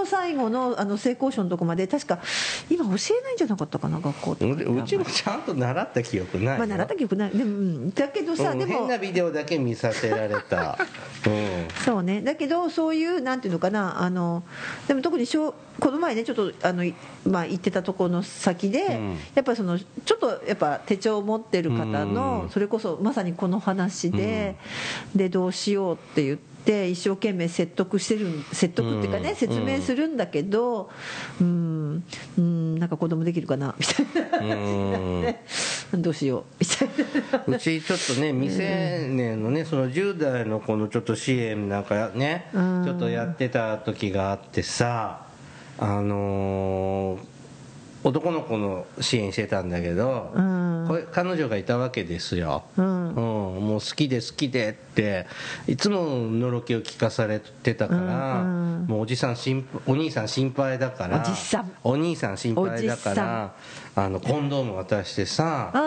[0.02, 2.18] の最後のあの性交渉のとこまで確か
[2.68, 7.30] 今教えないんじゃなかったかな学校ってううちもちゃんと習った記憶ないよまあ習った記憶ない。
[7.30, 10.78] でも、うん、だけどさ、うんでも変なビデオだけ見させられた、
[11.26, 11.68] うん。
[11.84, 12.20] そうね。
[12.22, 14.42] だけどそういうなんていうのかなあの
[14.88, 19.18] でも特に小この前ねちょっとあの、いまあ、行ってたところの先で、うん。
[19.34, 22.50] やっぱりそのちょっとやっぱ手帳を持ってる方の、うん。
[22.50, 24.56] それこそまさにこの話で、
[25.14, 30.90] でどうしようって言って一生懸命説得してるん説得っていうかね、うん説明するんだけど
[31.40, 32.04] うん
[32.38, 34.38] うんなんか子供できるかなみたいな。
[34.38, 35.38] 話になって、
[35.96, 36.88] どうしようみたい
[37.50, 37.56] な。
[37.56, 42.88] うちちょっとね未成年のねその10代の子のちょっと支援なんかねちうん。
[42.88, 45.26] ょっとやってた時があってさ
[45.78, 47.31] あのー
[48.04, 50.84] 男の子の支援してたんだけど、うん。
[50.88, 53.08] これ彼女がいたわけですよ、うん。
[53.08, 55.26] うん、もう好きで好きでって
[55.68, 58.86] いつものろけを聞かされてたから、うんうん。
[58.86, 61.72] もうおじさん心お兄さん心配だからおじさん。
[61.84, 63.54] お兄さん心配だから
[63.94, 65.80] あのコンドーム渡してさの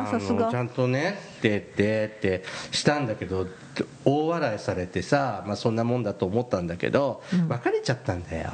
[0.00, 0.50] あーさすが。
[0.50, 3.46] ちゃんとねって言ってってしたんだけど
[4.04, 8.50] 大笑いされてさ、まあ、そんなもんだと思ったんだけど、別れちゃったんだよ。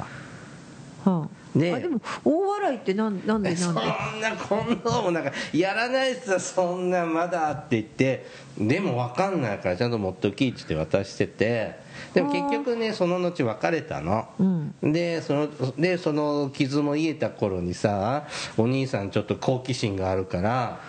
[1.03, 8.45] はであでも大笑いってなんなんでなんそんでなこんなのもなんかやらないっすよそんなまだって言って。
[8.57, 11.83] でも分かんないからちゃんと持っときっつって渡してて。
[12.13, 14.93] でも結局ねその後別れたの、うん。
[14.93, 20.79] でそのでその傷も癒えた頃にさお兄さんちょっと好奇心があるから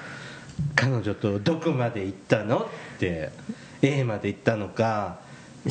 [0.75, 2.61] 彼女とどこまで行ったの
[2.97, 3.31] って
[3.83, 5.19] A まで行ったのか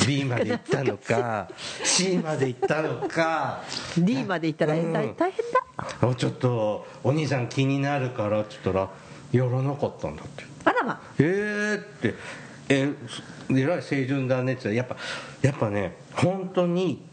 [0.05, 1.47] B まで行ったのか
[1.83, 3.61] C まで行ったのか。
[3.97, 4.91] D まで行ったらうん。
[4.91, 6.09] 大大変だ。
[6.09, 8.89] あちょっとお兄さん気になるからって言ったら
[9.31, 10.43] やらなかったんだって。
[10.65, 11.01] あらま。
[11.19, 12.15] えーって。
[12.67, 12.89] え
[13.49, 15.03] えらい清純だねって言ったらやっ
[15.41, 17.03] ぱやっぱね本当に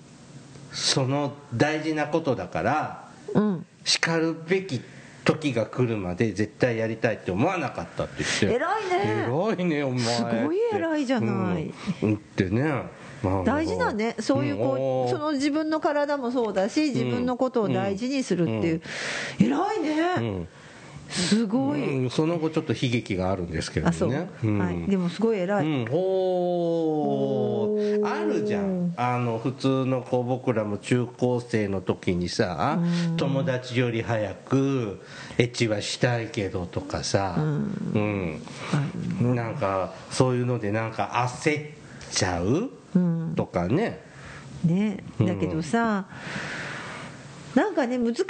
[0.73, 3.67] その大事なことだからうん。
[3.85, 4.81] 叱るべき
[5.25, 8.57] 時が来るまで絶対やりたいって思わなかったって言って。
[8.57, 9.27] 偉いね。
[9.27, 11.73] 偉いねお前すごい偉いじゃない。
[12.03, 12.83] うん、ってね、
[13.23, 14.17] まあ大事だね。
[14.19, 18.83] そういうこうその自分の体もそうだし自分のことを大事にするっていう。
[19.39, 20.47] 偉いね
[21.13, 22.05] すごい。
[22.05, 24.31] うん、その後ちょっと悲劇があるんですけどね。
[24.43, 24.47] う。
[24.47, 24.59] ん。
[24.59, 24.87] はい。
[24.91, 25.67] でもすごい偉い。
[25.67, 25.91] うん、おー。
[25.93, 28.21] おー。
[28.21, 28.95] あるじゃん。
[28.97, 32.79] あの普通のこう僕らも中高生の時にさ
[33.17, 35.01] 友達より早く
[35.39, 37.37] エッチはしたいけどとかさ。
[37.39, 37.43] う
[37.99, 38.43] ん、
[39.21, 41.71] なんかそういうのでなんか焦っ
[42.11, 43.35] ちゃううん。
[43.37, 44.01] とかね。
[44.65, 45.03] ね。
[45.21, 46.07] だけどさ
[47.55, 48.23] なんかね難し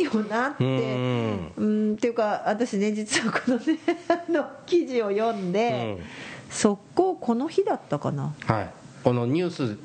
[0.00, 0.64] いよなって。
[0.64, 1.52] うん。
[1.56, 5.98] うんっていうか私ね実はこのね あの記事を読んで、
[6.50, 8.34] 速攻この日だったかな。
[8.46, 8.70] はい。
[9.04, 9.78] このニュース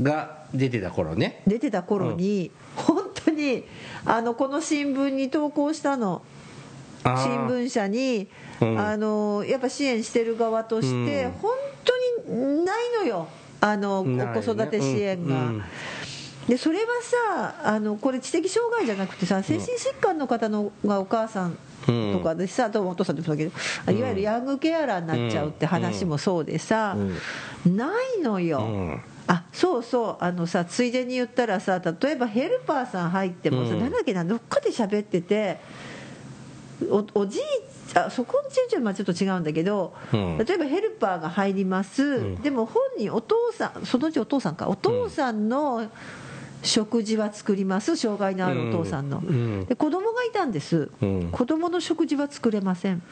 [0.00, 1.42] が出てた頃ね。
[1.46, 3.64] 出てた頃に、本当に
[4.04, 6.22] あのこの新聞に投稿したの。
[7.04, 8.28] 新聞社に、
[8.60, 8.78] うん。
[8.78, 11.30] あのやっぱ支援してる側として、うん。
[11.32, 11.52] 本
[11.84, 13.26] 当にないのよ。
[13.60, 15.34] あの子育て支援が。
[15.34, 15.40] うん。
[15.40, 15.62] うん
[16.48, 16.86] でそれは
[17.30, 23.50] さあのこれ知的障害じゃなくてさ精神疾患の方のがお母さんとかでさ、とお父さんでもそうだけ
[23.92, 26.96] どいわゆるヤングケアラーになっちゃうって話もそうでさ、
[27.66, 28.58] ないのよ。
[28.58, 29.02] うん。
[29.28, 33.80] あそうそうあのさついでに言ったらさ例えばヘルパーさん入ってもさ、うん。
[33.80, 35.60] なんだっけなどっかで喋ってて
[36.90, 37.42] おおじい
[37.94, 40.38] あそこんちんちはまあちょっと違うんだけど、うん。
[40.38, 42.36] 例えばヘルパーが入ります、ん。
[42.42, 44.68] でも本人お父さんそのうちお父さんか。
[44.68, 45.88] お父さんの
[46.62, 47.96] 食事は作ります。
[47.96, 49.66] 障害のあるお父さんの、うん。
[49.66, 51.28] で子供がいたんです、うん。
[51.30, 53.02] 子供の食事は作れません。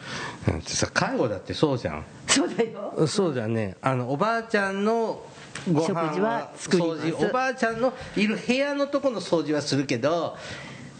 [0.46, 2.04] だってさ介護だってそうじゃん。
[2.26, 3.06] そうだよ。
[3.06, 5.22] そうだねあのおばあちゃんの
[5.70, 7.26] ご飯食事は作ります。
[7.26, 10.36] おばあちゃんのいる部屋のとこの掃除はするけど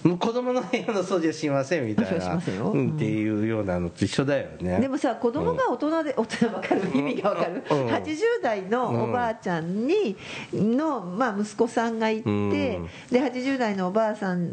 [0.03, 2.35] もう子供の部屋の掃除はしませんみたいな。
[2.35, 2.95] うん。
[2.97, 4.81] っていうようなのと一緒だよね。
[4.81, 7.87] でもさ子供が大人で、大人分かる意味が分かる、うん。
[7.89, 10.17] 80代のおばあちゃんに
[10.53, 12.51] の、まあ、息子さんがいて、うん。
[12.51, 14.51] で80代のおばあさん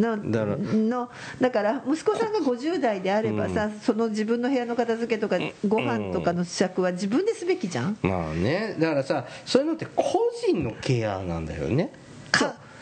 [0.00, 0.56] のだから。
[0.56, 8.76] のだから息子さんが50代であればさ、その自分の部屋の片付けとかご飯とかの支度は自分ですべきじゃん、まあね。
[8.78, 10.04] だからさそういうのって個
[10.46, 11.92] 人のケアなんだよね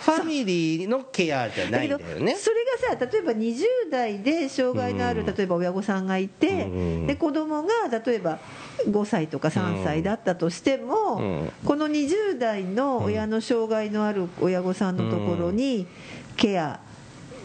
[0.04, 2.36] ファミリーのケアじゃないんだよね。
[2.36, 2.56] それ
[2.90, 5.34] がさ例えば20代で障害のある、うん。
[5.34, 7.68] 例えば親御さんがいて、うんで子供が
[8.04, 8.38] 例えば
[8.86, 11.52] 5歳とか3歳だったとしても、うん。
[11.64, 15.86] この20代の親の障害のある親御さんのところに
[16.36, 16.80] ケア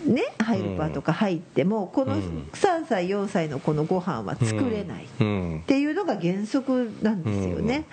[0.06, 2.50] ね、ハイルパーとか入ってもこのうん。
[2.52, 5.60] 3歳4歳の子のご飯は作れない、うん。
[5.64, 7.86] っていうのが原則なんですよね、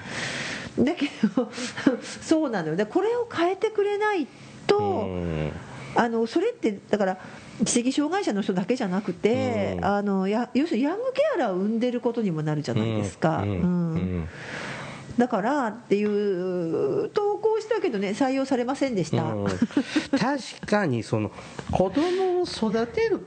[0.77, 1.51] だけど
[2.23, 2.77] そうなのよ。
[2.77, 4.27] でこれを変えてくれない
[4.67, 5.53] と、うん。
[5.95, 7.19] あのそれってだから
[7.65, 9.85] 知的障害者の人だけじゃなくて、うん。
[9.85, 14.29] あのや要するにヤングケアラーを生んでることにもなるじゃないですか、うん。
[15.17, 19.47] だからっていう投稿したけどね採用されませんでした、うん。
[19.47, 21.31] 確かにその
[21.71, 23.27] 子供を育てる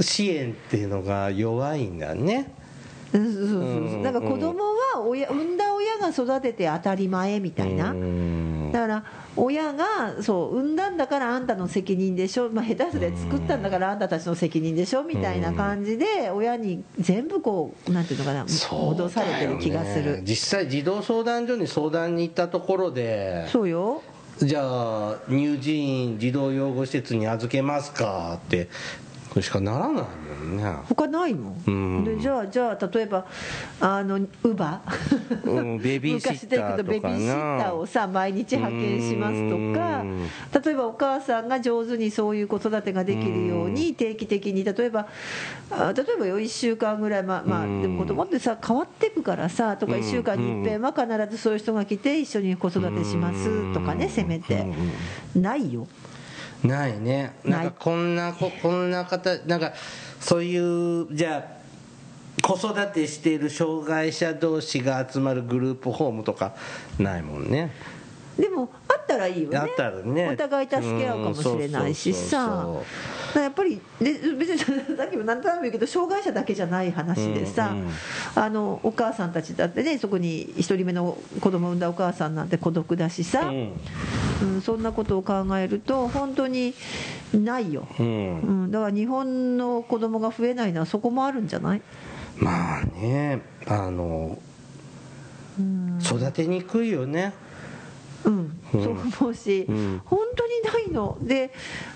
[0.00, 2.52] 支援っていうのが弱いんだね。
[3.12, 3.60] うんそうそうそう
[3.94, 3.96] う。
[3.98, 4.02] ん。
[4.02, 15.02] だから子供は親産んだ親が育てて当たり前みたいな、うんだから親がそう産んだんだからあんたの責任でしょ、まあ、下手すりゃ作ったんだからあんたたちの責任でしょ。
[15.02, 18.90] みたいな感じで親に全部こうなんていうのかなそうだよね。
[18.90, 20.22] 戻されてる気がする。
[20.22, 24.00] 実際児童相談所に相談に行ったところでそうよ。
[24.40, 28.70] じゃあ乳児院児童養護施設に預けますかってこ
[29.36, 30.02] れしかならないも
[30.44, 30.64] んね。
[30.88, 32.04] 他ないもん、うん。
[32.04, 33.26] でじゃあじゃあ例えば
[33.80, 34.80] あのウバ。
[35.44, 36.82] うんベビーシッターとかな。
[36.82, 40.28] 昔ベビーシッターをさ毎日派遣しますとかうん。
[40.64, 45.08] 例えばお母さんが上手にそういう子育てができるように定期的に例えば
[45.70, 47.82] あ例えばよ1週間ぐらいまあまあうん。
[47.82, 54.66] でも子供ってさ変わっていくからさとか1週間に一遍は必ずそういう人が来て一緒に子育てしますとかねせめて。
[55.34, 55.86] ないよ
[56.64, 57.36] ないね。
[57.44, 59.72] なんかこんなここんな方なんか
[60.20, 61.58] そういうじゃあ
[62.42, 66.54] 子育てしている障害者同士が集まるグループホームとか
[66.98, 67.72] ないもんね
[68.38, 69.58] でもあったらいいよね。
[69.58, 70.30] あったらね。
[70.32, 72.66] お互い助け合うかもしれないしさ。
[73.34, 74.58] やっぱりで別に
[74.96, 77.88] さっきも何となく言うけど障害者だけじゃない話でさ、うんうん。
[78.36, 83.72] あのお母さんたちだってねそこに1人目の子供を産んだお母さんなんて孤独だしさ、うん。
[84.40, 86.74] うん、そんなことを考えると本当に
[87.34, 88.06] ないよ、うん。
[88.06, 91.82] うん、だから日本の子供が増えないのはそこもあるんじゃない？
[92.36, 94.38] まあねあの
[95.58, 97.32] うん、育てにくいよね
[98.24, 101.18] うん、うんそう思うし、うん本当にないの。
[101.20, 101.52] で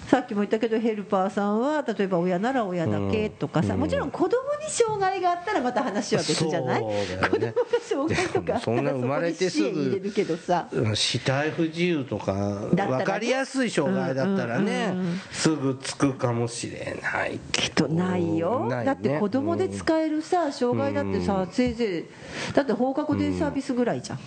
[0.08, 3.80] さっきも言ったけどヘルパーさんは例えば親なら親だけとかさ、うん。
[3.80, 4.28] もちろん子供
[4.62, 7.06] に障害があったらまた話は別じゃない、ね。
[7.22, 10.68] 子供が障害とかあったでもそんなら生まれてすぐそこに支援入れるけどさ。
[10.70, 12.96] うん死体不自由とかだったらね。
[12.98, 15.20] 分かりやすい障害だったらねうんうんうん。
[15.30, 17.62] すぐつくかもしれないけど。
[17.62, 18.66] きっとないよ。
[18.68, 18.84] ないね。
[18.84, 21.50] だって子供で使えるさ障害だってさ、うん。
[21.50, 24.18] せいぜいだって放課後デイサービスぐらいじゃん、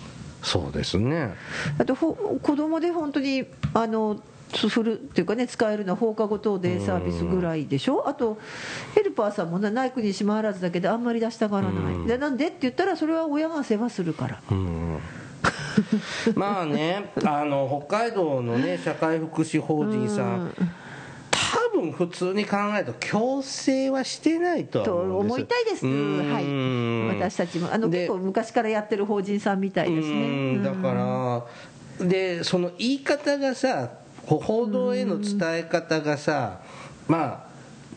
[0.42, 1.34] そうですね。
[1.78, 4.20] だってほ子供で本当にあの
[4.54, 8.08] するっていうかね使えるのは放課後等デイサービスぐらいでしょ？
[8.08, 8.38] あと
[8.94, 12.06] ヘルパーさんもねない国にしまわらずだけであんまり出したがらない、うん。
[12.06, 14.40] でなんでって言ったらそれは親が世話するから。
[14.50, 14.98] うん。
[16.34, 20.54] まあねあの北海道のね社会福祉法人さん。
[20.54, 20.62] 多
[21.86, 25.34] 分普通に考えると強制はしてないと思うんです。
[25.34, 26.32] 思いたいです、うん。
[26.32, 27.72] はい、私たちも。
[27.72, 30.14] あので結構昔からやってる法人さんみたいですね。
[30.14, 30.20] う
[30.58, 30.62] ん。
[30.62, 30.94] だか
[31.98, 33.90] らでその言い方がさ
[34.26, 36.60] 報道への伝え方がさ
[37.08, 37.46] まあ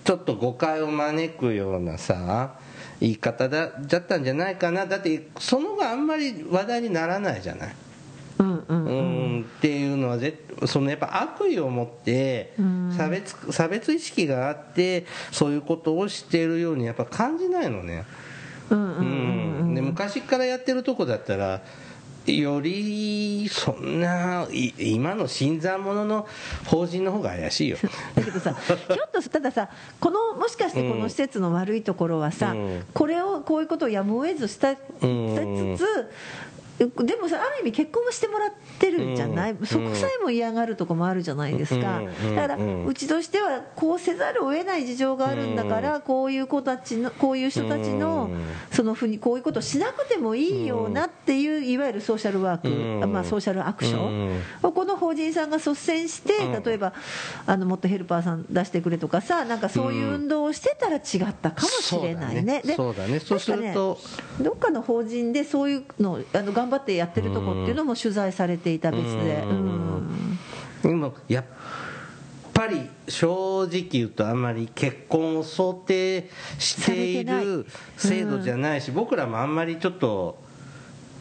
[0.04, 2.56] ちょっと誤解を招くようなさ
[3.00, 4.86] 言い方だだったんじゃないかな。
[4.86, 7.76] だってその後あんまり話題にならないじゃない。
[8.40, 8.92] うんうんう
[9.40, 9.42] ん。
[9.42, 12.93] っていうのはぜそのやっぱ悪意を持ってうん。
[12.95, 18.05] 差別差別意識があってそういうことをしているようにやっぱ感じないのね、
[19.82, 21.62] 昔からやってるとこだったら
[22.28, 26.28] よりそんない今の新参者の
[26.66, 27.78] 法人の方が怪しいよ。
[28.16, 32.84] だけどさ、ひょっとすたださ、このもしかしてこの施設の悪いところはさ、うん。
[32.93, 35.78] これをこういうことをやむを得ずしたしうん。
[35.78, 36.10] つつ、
[36.80, 39.65] でもさ、ある意味、結婚もしてもらってるんじゃない、うん。
[39.65, 42.36] そこさえも嫌がるとこもあるじゃないですか、うん。
[42.36, 53.11] だから、うちとしては、こうせざるを得ない事情があるんだから、こういう子たちの、こういう人たちのうん、そのふうに、こういうことをしなくてもいいよなっていう、いわゆるソーシャルワーク、うん。
[53.11, 54.41] まあ、ソーシャルアクション。
[54.63, 54.71] うん。
[54.71, 56.63] この法人さんが率先して、うん。
[56.63, 56.93] 例えば
[57.45, 60.99] あのもっとヘルパーさん出してくれとかさ、なんかそういう運動をしてたら違
[61.30, 63.19] ったかもしれないね、でそうだね。
[63.19, 63.99] そうすると
[64.41, 69.43] どっかの法人でそういうのあの頑張ってやってるとこっていうのも取材されていた別で、
[70.84, 71.45] 今やっ
[72.53, 77.65] ぱり正直言うとあんまり結婚を想定している
[77.97, 80.41] 制度じゃないし、僕らもあんまりちょっと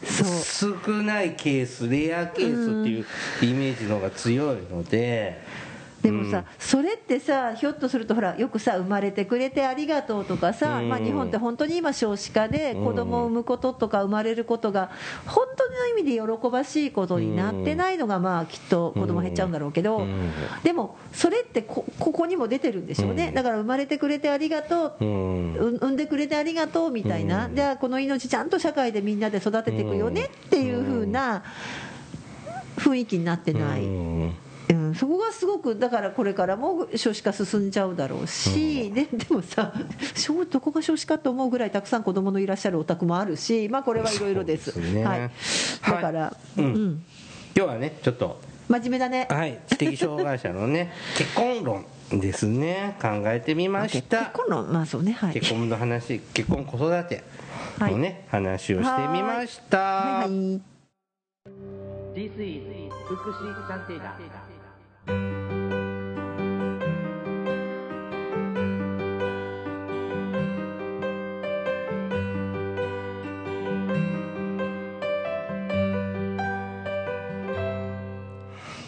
[0.03, 3.05] 少ないケースレアケースっていう
[3.51, 5.41] イメージの方が強いので、
[6.01, 10.89] でもさ、それってさ、ひょっとすると、ほら、よくさ、生まれてくれてありがとうとかさ、うん。
[10.89, 14.91] まあ、日本って本当に今、少子化で子供を産むこととか、生まれることが、
[15.25, 20.31] 本当の意味で喜ばしいことになってないのが、まあ、きっと子供減っちゃうんだろうけどうん、
[20.63, 23.33] でも、それってこ、ここにも出てるんでしょうね、うん。
[23.33, 25.53] だから生まれてくれてありがとう、うん。
[25.55, 27.55] う産んでくれてありがとうみたいな、うん。
[27.55, 31.43] じゃあ、この命、ちゃんと社会でみんなで育てていくよねっていう風な
[32.77, 34.48] 雰囲気になってない。
[34.69, 34.87] うん。
[34.89, 39.73] うん、そこがすごくだからこれからも少子化進んじゃうだろうし、ででもさ
[40.15, 44.93] 少どこが少子化と思うぐらいたくさん子供のいらっしゃるお宅もあるし、まあ、これはいろいろですです。
[44.93, 45.31] ねはい、
[45.85, 46.65] だから、はいうん。
[46.65, 47.03] うん、
[47.55, 49.59] 今日はねちょっと真面目だね、はい。
[49.67, 52.95] 知的障害者のね 結婚論ですね。
[53.01, 55.13] 考えてみまし結た婚のまあそうね。
[55.13, 55.33] はい。
[55.33, 57.23] 結婚の話結婚子育て
[57.79, 60.29] のね、話をしてみました、はい。
[60.29, 60.61] はい。
[62.13, 64.13] This is 福祉探偵団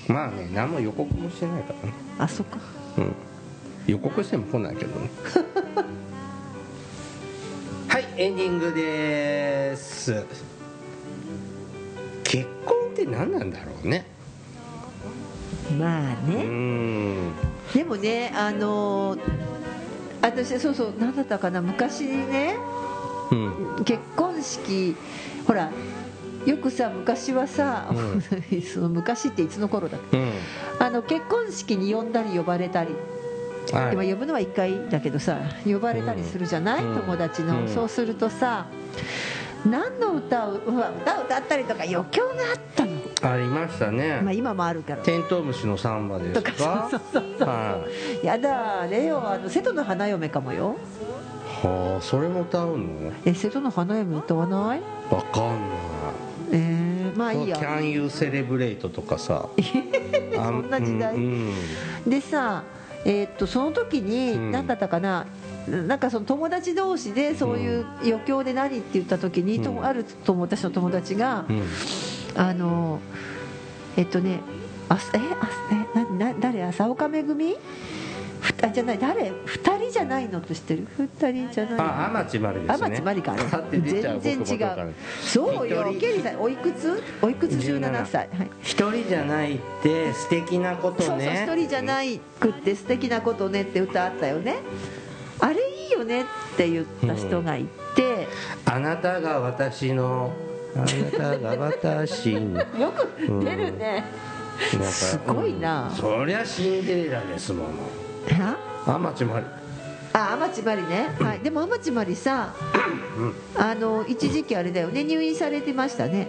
[0.08, 1.94] まあね何も予告もしてないからね。
[2.18, 2.58] あそっか。
[2.98, 3.14] うん。
[3.88, 5.10] 予告しても来ないけどね。
[7.88, 10.26] はいエンディングです。
[12.24, 14.06] 結婚って何なんだろうね。
[15.72, 17.34] うまあね、ん。
[17.74, 19.20] でもねあのー
[20.22, 22.56] 私そうそう何だったかな昔ね。
[23.32, 23.36] う
[23.82, 23.84] ん。
[23.86, 24.96] 結婚式
[25.48, 25.72] ほら
[26.46, 28.22] よくさ昔はさ、う
[28.62, 30.18] その昔っていつの頃だっけ？
[30.18, 30.32] うん。
[30.80, 32.96] あの結婚式に呼んだり呼ばれたり、
[33.72, 33.94] はい。
[33.94, 37.00] 今呼ぶのは1回だけどさ呼ばれたりするじゃない、うん。
[37.02, 37.68] 友達の、うん。
[37.68, 38.66] そうするとさ
[39.64, 42.92] 何の歌を歌を歌ったりとか余興があったの、
[43.34, 45.04] ありましたね、まあ、今もあるから。
[45.04, 47.86] テントウムシのサンバですとかかそうそうそうそう、は
[48.24, 50.78] やだレオあの瀬戸の花嫁かもよ。
[51.62, 53.12] はあそれも歌うの？
[53.24, 54.82] え瀬戸の花嫁歌わない？
[55.12, 55.60] わかんない。
[55.60, 55.91] えー、
[57.22, 57.58] まあいいや。
[57.58, 59.48] Can you celebrate とかさ。
[60.38, 61.16] あそんな時代。
[61.16, 61.54] うん
[62.08, 62.64] でさ
[63.06, 64.52] えーっとその時にうん。
[64.52, 65.26] 何だったかな、
[65.68, 69.86] なんかその友達同士でそういう余興で何って言った時に、とうん。
[69.86, 71.64] ある友達の友達が、うん。
[72.36, 73.00] あの
[73.98, 74.40] えっとね
[74.90, 75.50] あえあ
[75.96, 76.64] えなな誰？
[76.64, 77.54] 浅岡めぐみ？
[77.54, 77.58] ふ
[78.64, 79.32] あじゃない誰？
[79.46, 80.88] 二人じゃないのと知ってる？
[80.98, 81.84] 二人じゃないの。
[81.84, 82.90] あ天地まりですね。
[82.90, 83.36] 天地まりか
[83.72, 84.94] 全然違う。
[85.22, 86.42] そうよケリーさん。
[86.42, 87.04] おいくつ？
[87.22, 88.30] おいくつ？17歳。
[88.30, 88.50] はい。
[88.62, 91.08] 一人じゃないって素敵なことね。
[91.08, 91.18] そう
[91.48, 94.58] そう一人じゃないくって素敵なことねって歌あったよね。
[95.40, 96.26] あれいいよねっ
[96.56, 97.66] て言った人がい
[97.96, 98.28] て、
[98.66, 100.32] あなたが私の
[100.76, 100.86] あな
[101.18, 104.04] たが私の よく出るね、
[104.74, 105.92] なんかすごいな。
[105.96, 107.70] そりゃシンデレラですもの
[108.30, 108.58] は？
[108.86, 109.46] 天地まり
[110.14, 112.54] あ天地まりね、はい、でも天地まりさ
[113.56, 115.04] あの一時期あれだよね。
[115.04, 116.28] 入院されてましたね。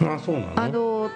[0.00, 0.52] あそうなの？
[0.56, 1.10] あの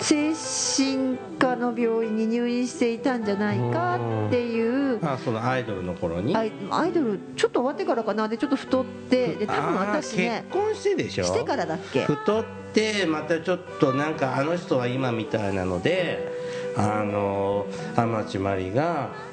[0.00, 3.98] 精神科の病院に入院していたんじゃないか
[4.28, 5.04] っていう。
[5.04, 6.34] あそのアイドルの頃に？
[6.36, 8.28] アイアイドルちょっと終わってからかな？
[8.28, 11.24] でちょっと太ってで多分私ね結婚してでしょ？
[11.24, 12.04] してからだっけ？
[12.04, 16.30] 太ってまたちょっとなんかあの人は今みたいなので
[16.76, 17.66] あの
[17.96, 19.29] 天地真理が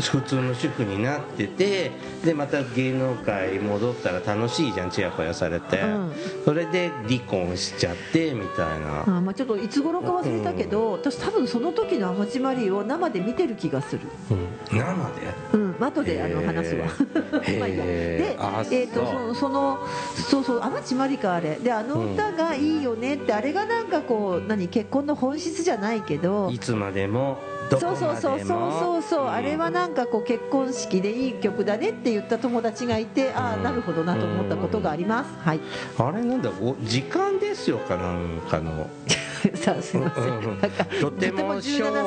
[0.00, 1.90] 普通の主婦になってて
[2.24, 6.12] でまた芸能界戻ったら楽しいじゃんちやほやされて、うん。
[6.44, 14.02] それで離婚しちゃってみたいな、あまあちょっといつ頃か忘れたけど、私多分その時の天地マリを生で見てる気がする。
[14.30, 14.46] うん。
[14.70, 15.34] 生で？
[15.52, 16.86] うん後であの話すわ
[17.58, 17.84] まあいいや。
[17.84, 18.36] で
[18.70, 19.80] えーとその
[20.14, 21.56] そうそう天地マリかあれ。
[21.56, 26.50] であの歌がいいよねって、あれがなんかこう何結婚の本質じゃないけど。
[26.50, 27.38] いつまでも
[27.78, 33.62] そうそうそうそうそうそう、あれはなんかこう結婚式でいい曲だねって言った友達がいてああうん。
[33.62, 35.60] なるほどなと思ったことがあります、はい。
[35.98, 38.88] あれなんだお時間ですよかなんかの。
[39.54, 40.60] さあすいません、うん。
[40.60, 42.02] なんかとても昭和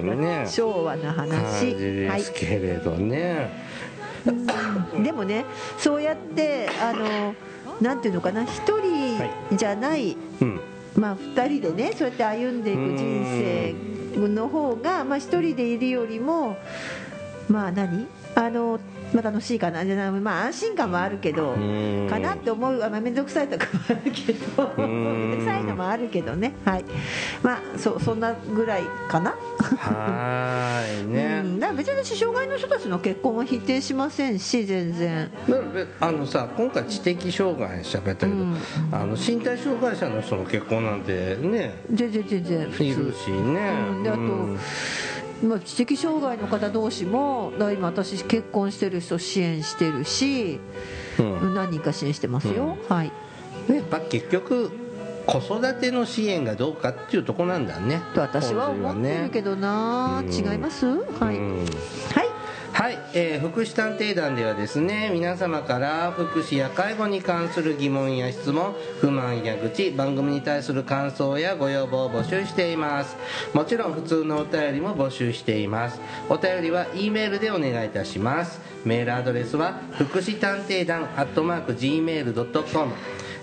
[0.00, 3.50] なね昭和な感話じですけれどね、
[4.24, 5.44] はい、でもね
[5.78, 7.34] そうやってあの
[7.80, 9.20] なんていうのかな一人
[9.54, 10.60] じゃない、うん。
[10.96, 16.56] まあ二人でねそうやって歩んでいく人生の方がまあ一人でいるよりも
[17.48, 18.06] まあ何？
[18.34, 18.78] あの
[19.16, 22.06] まあ楽しいかなじゃまあ安心感もあるけど、うん。
[22.08, 24.72] かなって思うあまあ面倒くさいとかもあるけど。
[24.76, 25.30] うん。
[25.30, 26.52] 面倒くさいのもあるけどね。
[26.64, 26.84] はい。
[27.42, 29.30] まあそそんなぐらいかな？
[29.30, 35.30] はーいね、 うん、だから別に私障害の人たちの結婚は否定しませんし全然。
[35.48, 35.62] だか
[36.00, 38.56] らあのさ今回知的障害しゃべったけど、うん。
[38.92, 42.60] あの身体障害者の人の結婚なんてね全然全然。
[42.78, 44.02] いるしね、うん。
[44.02, 44.20] であと
[45.42, 50.60] まあ、知的障害の方同士もだ今私結婚してる人支援してるし
[51.18, 51.54] うん。
[51.54, 53.12] 何人か支援してますよ、はい。
[53.68, 54.70] やっぱ結局
[55.26, 58.00] 子育ての支援がどうかっていうとこなんだね。
[58.14, 60.32] と私は思ってるけどな、うん。
[60.32, 60.86] 違います？
[60.86, 61.58] はい、うん。
[61.58, 61.66] はい
[62.76, 73.16] はい、えー福祉探偵団ではですね皆様から福祉や介護に関する疑問や質問不満や愚痴番組に対する感想やご要望を募集しています。
[73.54, 75.98] もちろん普通のお便りも募集しています。
[76.28, 78.60] お便りは E メールでお願いいたします。
[78.84, 82.92] メールアドレスは福祉探偵団アットマーク Gmail.com